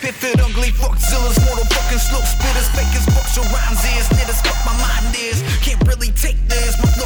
Pivot 0.01 0.41
ugly 0.41 0.73
fuckzillas, 0.81 1.37
motherfucking 1.45 2.01
slow 2.01 2.23
spitters, 2.25 2.69
fakers, 2.73 3.05
bucks, 3.13 3.37
your 3.37 3.45
rhymes 3.53 3.85
is, 3.85 4.09
knitters, 4.17 4.41
fuck 4.41 4.57
my 4.65 4.73
mind 4.81 5.15
is. 5.15 5.45
Can't 5.61 5.87
really 5.87 6.11
take 6.13 6.41
this, 6.49 6.81
my 6.83 7.00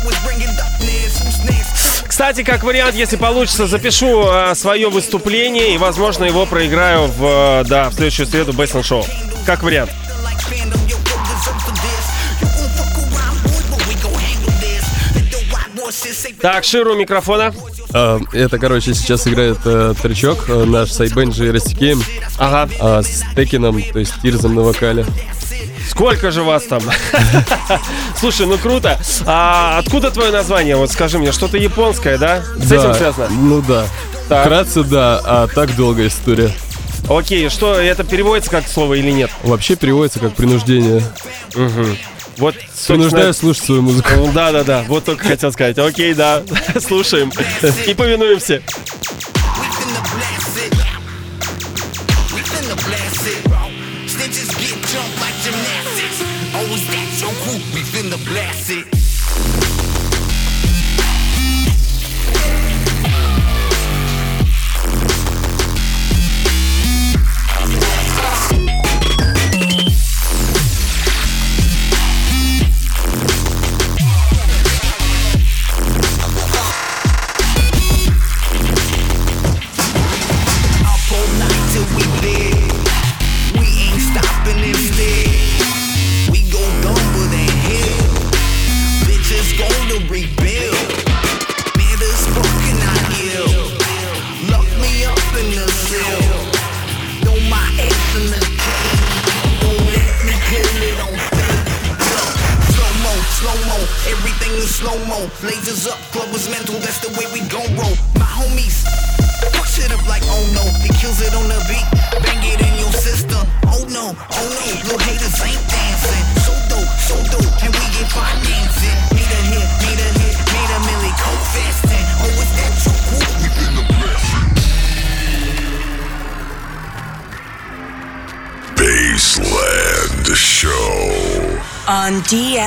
Кстати, 2.06 2.44
как 2.44 2.62
вариант, 2.62 2.94
если 2.94 3.16
получится, 3.16 3.66
запишу 3.66 4.24
э, 4.28 4.54
свое 4.54 4.88
выступление 4.88 5.74
и, 5.74 5.78
возможно, 5.78 6.24
его 6.24 6.46
проиграю 6.46 7.08
в, 7.08 7.62
э, 7.62 7.64
да, 7.68 7.90
в 7.90 7.94
следующую 7.94 8.26
среду 8.26 8.52
Best 8.52 8.80
Show. 8.82 9.04
Как 9.44 9.64
вариант. 9.64 9.90
Так, 16.40 16.64
Ширу 16.64 16.94
микрофона. 16.94 17.54
А, 17.92 18.20
это, 18.32 18.58
короче, 18.58 18.94
сейчас 18.94 19.26
играет 19.26 19.58
э, 19.64 19.94
тречок, 20.00 20.48
э, 20.48 20.64
наш 20.64 20.90
сайбенджи 20.90 21.52
Растикеем. 21.52 22.02
Ага. 22.38 22.68
А, 22.80 23.02
с 23.02 23.22
Текином, 23.36 23.82
то 23.92 23.98
есть 23.98 24.14
Тирзом 24.22 24.54
на 24.54 24.62
вокале. 24.62 25.06
Сколько 25.88 26.30
же 26.30 26.42
вас 26.42 26.64
там? 26.64 26.82
Слушай, 28.18 28.46
ну 28.46 28.58
круто. 28.58 28.98
А 29.26 29.78
откуда 29.78 30.10
твое 30.10 30.30
название? 30.32 30.76
Вот 30.76 30.90
скажи 30.90 31.18
мне, 31.18 31.30
что-то 31.30 31.56
японское, 31.58 32.18
да? 32.18 32.42
С 32.56 32.68
Да, 32.68 32.76
этим 32.76 32.94
связано? 32.94 33.28
Ну 33.30 33.62
да. 33.62 33.86
Так. 34.28 34.46
Вкратце, 34.46 34.82
да, 34.82 35.20
а 35.24 35.46
так 35.46 35.76
долгая 35.76 36.08
история. 36.08 36.50
Окей, 37.08 37.50
что 37.50 37.74
это 37.74 38.02
переводится 38.02 38.50
как 38.50 38.66
слово 38.66 38.94
или 38.94 39.10
нет? 39.10 39.30
Вообще 39.42 39.76
переводится 39.76 40.20
как 40.20 40.34
принуждение. 40.34 41.02
Угу. 41.54 41.86
Вот, 42.38 42.54
Принуждаю 42.86 43.32
слушать 43.32 43.64
свою 43.64 43.82
музыку. 43.82 44.08
Да, 44.34 44.52
да, 44.52 44.64
да. 44.64 44.84
Вот 44.88 45.04
только 45.04 45.28
хотел 45.28 45.52
сказать. 45.52 45.78
Окей, 45.78 46.14
да. 46.14 46.42
Слушаем. 46.80 47.32
И 47.86 47.94
повинуемся. 47.94 48.62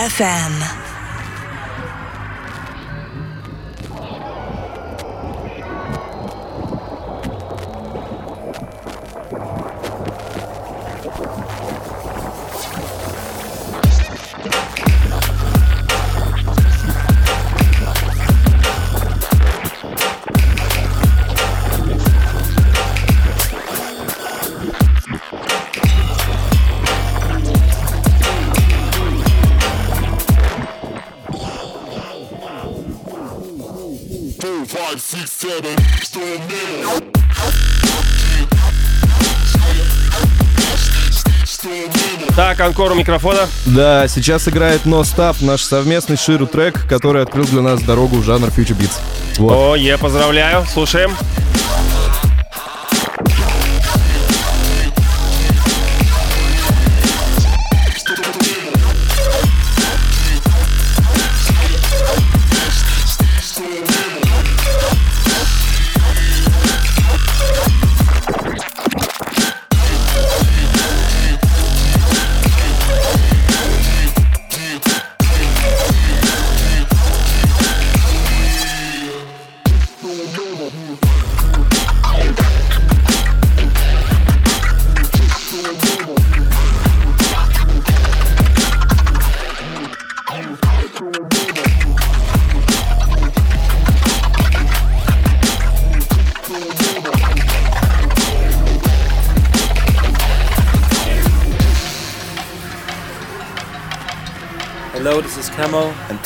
FM. 0.07 0.76
Так, 42.77 42.85
Анкор 42.85 42.91
у 42.91 42.95
микрофона. 42.95 43.39
Да, 43.65 44.07
сейчас 44.07 44.47
играет 44.47 44.85
No 44.85 45.01
Stop, 45.01 45.37
наш 45.43 45.63
совместный 45.63 46.15
Ширу 46.15 46.45
трек, 46.45 46.87
который 46.87 47.23
открыл 47.23 47.45
для 47.45 47.61
нас 47.61 47.81
дорогу 47.81 48.17
в 48.17 48.23
жанр 48.23 48.49
Future 48.49 48.77
Beats. 48.77 48.99
Вот. 49.39 49.51
О, 49.51 49.75
я 49.75 49.97
поздравляю. 49.97 50.63
Слушаем. 50.71 51.11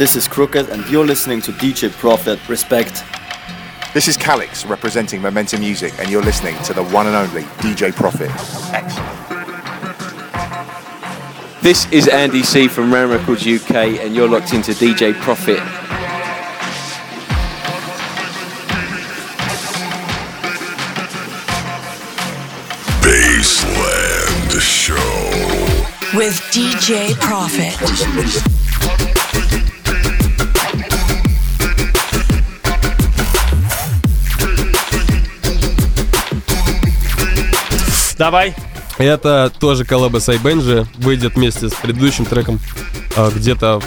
This 0.01 0.15
is 0.15 0.27
Crooked, 0.27 0.69
and 0.69 0.83
you're 0.89 1.05
listening 1.05 1.41
to 1.41 1.51
DJ 1.51 1.91
Profit. 1.91 2.39
Respect. 2.49 3.03
This 3.93 4.07
is 4.07 4.17
Calix 4.17 4.65
representing 4.65 5.21
Momentum 5.21 5.59
Music, 5.59 5.93
and 5.99 6.09
you're 6.09 6.23
listening 6.23 6.57
to 6.63 6.73
the 6.73 6.83
one 6.85 7.05
and 7.05 7.15
only 7.15 7.43
DJ 7.61 7.93
Profit. 7.93 8.31
Excellent. 8.73 9.31
This 11.61 11.85
is 11.91 12.07
Andy 12.07 12.41
C 12.41 12.67
from 12.67 12.91
Ram 12.91 13.11
Records 13.11 13.45
UK, 13.45 13.99
and 14.01 14.15
you're 14.15 14.27
locked 14.27 14.55
into 14.55 14.71
DJ 14.71 15.13
Profit. 15.13 15.59
Baseland 23.03 24.59
Show. 24.59 24.95
With 26.17 26.41
DJ 26.51 27.13
Profit. 27.19 27.77
Давай. 38.22 38.53
Это 38.99 39.51
тоже 39.59 39.84
коллаба 39.84 40.19
с 40.19 40.30
iBenji. 40.30 40.86
Выйдет 40.97 41.34
вместе 41.34 41.69
с 41.69 41.74
предыдущим 41.74 42.26
треком. 42.26 42.59
а, 43.15 43.32
где-то 43.32 43.82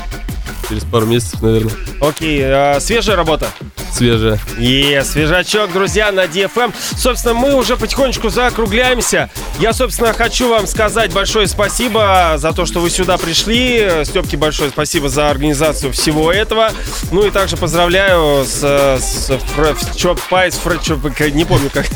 через 0.68 0.82
пару 0.82 1.06
месяцев, 1.06 1.40
наверное. 1.40 1.72
Окей, 2.00 2.40
э, 2.42 2.80
свежая 2.80 3.14
работа. 3.14 3.46
Свежая. 3.94 4.40
Е, 4.58 5.04
свежачок, 5.04 5.72
друзья, 5.72 6.10
на 6.10 6.24
DFM. 6.24 6.74
Собственно, 6.96 7.34
мы 7.34 7.54
уже 7.54 7.76
потихонечку 7.76 8.28
закругляемся. 8.28 9.30
Я, 9.60 9.72
собственно, 9.72 10.12
хочу 10.12 10.48
вам 10.48 10.66
сказать 10.66 11.12
большое 11.12 11.46
спасибо 11.46 12.34
за 12.36 12.52
то, 12.52 12.66
что 12.66 12.80
вы 12.80 12.90
сюда 12.90 13.18
пришли. 13.18 14.04
Степке 14.04 14.36
большое 14.36 14.70
спасибо 14.70 15.08
за 15.08 15.30
организацию 15.30 15.92
всего 15.92 16.32
этого. 16.32 16.70
Ну 17.12 17.24
и 17.24 17.30
также 17.30 17.56
поздравляю 17.56 18.44
с, 18.44 18.58
с 18.62 19.30
Фр- 19.54 19.76
Чоп 19.96 20.20
Пайс, 20.28 20.54
Фр- 20.56 20.80
Чоп- 20.82 21.30
не 21.30 21.44
помню 21.44 21.70
как. 21.72 21.86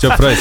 Чоп 0.00 0.16
Прайс. 0.16 0.38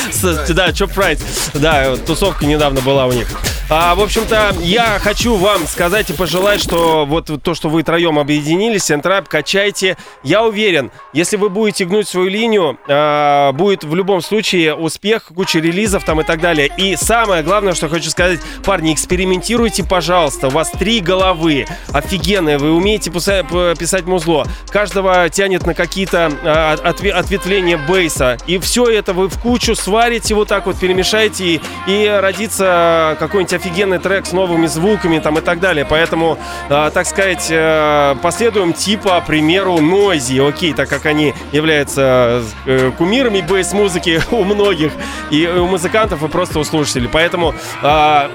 Да, 0.49 0.71
Чоп 0.71 0.93
Прайс. 0.93 1.19
Да, 1.53 1.97
тусовка 1.97 2.45
недавно 2.45 2.79
была 2.79 3.05
у 3.07 3.11
них. 3.11 3.27
А, 3.67 3.95
в 3.95 4.01
общем-то, 4.01 4.53
я 4.61 4.99
хочу 4.99 5.35
вам 5.37 5.65
сказать 5.65 6.11
и 6.11 6.13
пожелать, 6.13 6.61
что 6.61 7.03
вот 7.07 7.31
то, 7.41 7.55
что 7.55 7.67
вы 7.67 7.81
троем 7.81 8.19
объединились, 8.19 8.91
Энтрап, 8.91 9.27
качайте. 9.27 9.97
Я 10.21 10.43
уверен, 10.43 10.91
если 11.13 11.35
вы 11.35 11.49
будете 11.49 11.85
гнуть 11.85 12.07
свою 12.07 12.29
линию, 12.29 12.77
а, 12.87 13.53
будет 13.53 13.83
в 13.83 13.95
любом 13.95 14.21
случае 14.21 14.75
успех, 14.75 15.31
куча 15.35 15.57
релизов 15.57 16.03
там 16.03 16.21
и 16.21 16.23
так 16.23 16.41
далее. 16.41 16.69
И 16.77 16.95
самое 16.95 17.41
главное, 17.41 17.73
что 17.73 17.89
хочу 17.89 18.11
сказать, 18.11 18.39
парни, 18.63 18.93
экспериментируйте, 18.93 19.83
пожалуйста. 19.83 20.47
У 20.49 20.51
вас 20.51 20.69
три 20.69 20.99
головы, 20.99 21.65
офигенные, 21.91 22.59
вы 22.59 22.71
умеете 22.71 23.09
писать 23.09 24.05
музло. 24.05 24.45
Каждого 24.69 25.27
тянет 25.29 25.65
на 25.65 25.73
какие-то 25.73 26.31
а, 26.43 26.75
отве- 26.75 27.11
ответвления 27.11 27.79
бейса. 27.79 28.37
И 28.45 28.59
все 28.59 28.85
это 28.85 29.13
вы 29.13 29.27
в 29.27 29.39
кучу 29.39 29.73
сварите, 29.75 30.35
вот 30.35 30.49
так 30.49 30.67
вот 30.67 30.77
перемешаете, 30.79 31.55
и, 31.55 31.61
и 31.87 32.07
родится 32.07 33.17
какой-нибудь 33.19 33.54
офигенный 33.55 33.99
трек 33.99 34.25
с 34.25 34.31
новыми 34.31 34.67
звуками 34.67 35.19
там 35.19 35.37
и 35.37 35.41
так 35.41 35.59
далее. 35.59 35.85
Поэтому, 35.89 36.37
а, 36.69 36.89
так 36.91 37.05
сказать, 37.07 37.47
э, 37.49 38.15
последуем 38.21 38.73
типа 38.73 39.23
примеру 39.25 39.77
Noisy, 39.77 40.47
окей, 40.47 40.73
так 40.73 40.89
как 40.89 41.05
они 41.05 41.33
являются 41.51 42.43
э, 42.65 42.91
кумирами 42.97 43.41
бейс-музыки 43.41 44.21
у 44.31 44.43
многих, 44.43 44.91
и 45.31 45.47
у 45.47 45.67
музыкантов, 45.67 46.23
и 46.23 46.27
просто 46.27 46.59
у 46.59 46.63
слушателей. 46.63 47.09
Поэтому 47.11 47.53
а, 47.81 48.31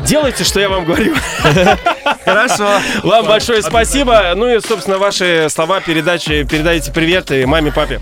Делайте, 0.00 0.44
что 0.44 0.60
я 0.60 0.68
вам 0.68 0.84
говорю. 0.84 1.16
Хорошо. 2.24 2.78
Вам 3.02 3.26
большое 3.26 3.60
спасибо. 3.60 4.32
Ну 4.36 4.46
и, 4.48 4.60
собственно, 4.60 4.98
ваши 4.98 5.48
слова 5.50 5.80
передачи, 5.80 6.46
передайте 6.48 6.92
привет 6.92 7.32
и 7.32 7.44
маме, 7.44 7.72
папе. 7.72 8.00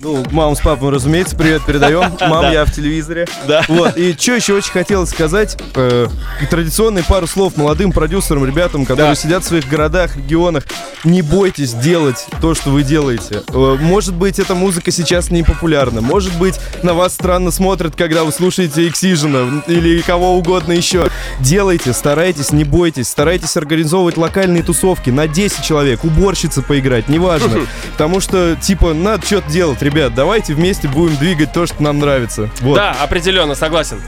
Ну, 0.00 0.24
мам 0.30 0.54
с 0.54 0.60
папой, 0.60 0.90
разумеется, 0.90 1.34
привет 1.36 1.62
передаем. 1.64 2.12
Мам, 2.20 2.52
я 2.52 2.64
в 2.64 2.72
телевизоре. 2.72 3.26
Да. 3.46 3.62
Вот. 3.68 3.96
И 3.96 4.12
что 4.12 4.34
еще 4.34 4.54
очень 4.54 4.72
хотелось 4.72 5.10
сказать, 5.10 5.56
э, 5.74 6.06
традиционные 6.50 7.02
пару 7.04 7.26
слов 7.26 7.56
молодым 7.56 7.92
продюсерам, 7.92 8.44
ребятам, 8.44 8.84
которые 8.84 9.16
сидят 9.16 9.44
в 9.44 9.46
своих 9.46 9.66
городах, 9.68 10.16
регионах. 10.16 10.64
Не 11.04 11.22
бойтесь 11.22 11.72
делать 11.72 12.26
то, 12.40 12.54
что 12.54 12.70
вы 12.70 12.82
делаете. 12.82 13.42
Э, 13.48 13.76
может 13.80 14.14
быть, 14.14 14.38
эта 14.38 14.54
музыка 14.54 14.90
сейчас 14.90 15.30
не 15.30 15.42
популярна. 15.42 16.02
Может 16.02 16.36
быть, 16.38 16.60
на 16.82 16.92
вас 16.92 17.14
странно 17.14 17.50
смотрят, 17.50 17.96
когда 17.96 18.24
вы 18.24 18.32
слушаете 18.32 18.86
Excision 18.88 19.62
или 19.66 20.02
кого 20.02 20.36
угодно 20.36 20.72
еще. 20.72 21.08
Делайте, 21.40 21.92
старайтесь, 21.94 22.52
не 22.52 22.64
бойтесь. 22.64 23.08
Старайтесь 23.08 23.56
организовывать 23.56 24.18
локальные 24.18 24.62
тусовки 24.62 25.08
на 25.08 25.26
10 25.26 25.64
человек, 25.64 26.04
уборщицы 26.04 26.60
поиграть, 26.60 27.08
неважно. 27.08 27.60
Потому 27.92 28.20
что, 28.20 28.56
типа, 28.60 28.92
надо 28.92 29.24
что-то 29.24 29.50
делать, 29.50 29.82
ребят. 29.86 30.14
Давайте 30.14 30.54
вместе 30.54 30.88
будем 30.88 31.16
двигать 31.16 31.52
то, 31.52 31.66
что 31.66 31.82
нам 31.82 31.98
нравится. 31.98 32.50
Вот. 32.60 32.76
Да, 32.76 32.94
определенно, 33.00 33.54
согласен. 33.54 34.00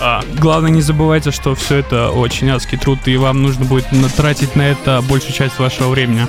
А, 0.00 0.22
главное, 0.38 0.70
не 0.70 0.82
забывайте, 0.82 1.30
что 1.30 1.54
все 1.54 1.76
это 1.76 2.10
очень 2.10 2.50
адский 2.50 2.76
труд, 2.76 2.98
и 3.06 3.16
вам 3.16 3.42
нужно 3.42 3.64
будет 3.64 3.86
тратить 4.16 4.56
на 4.56 4.62
это 4.62 5.00
большую 5.02 5.32
часть 5.32 5.58
вашего 5.58 5.88
времени. 5.88 6.26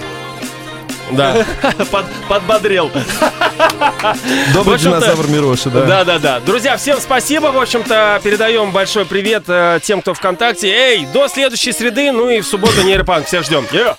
Да, 1.11 1.45
Под- 1.91 2.05
подбодрил. 2.27 2.89
Добрый 4.53 4.79
динозавр 4.79 5.27
Мироши, 5.27 5.69
да. 5.69 5.81
Да, 5.85 6.03
да, 6.05 6.19
да. 6.19 6.39
Друзья, 6.39 6.77
всем 6.77 6.99
спасибо. 6.99 7.47
В 7.47 7.57
общем-то, 7.57 8.21
передаем 8.23 8.71
большой 8.71 9.05
привет 9.05 9.43
э, 9.47 9.79
тем, 9.83 10.01
кто 10.01 10.13
ВКонтакте. 10.13 10.69
Эй, 10.69 11.05
до 11.05 11.27
следующей 11.27 11.71
среды, 11.71 12.11
ну 12.11 12.29
и 12.29 12.41
в 12.41 12.47
субботу 12.47 12.81
нейропанк. 12.83 13.25
Всех 13.27 13.43
ждем. 13.43 13.65
Yeah. 13.71 13.97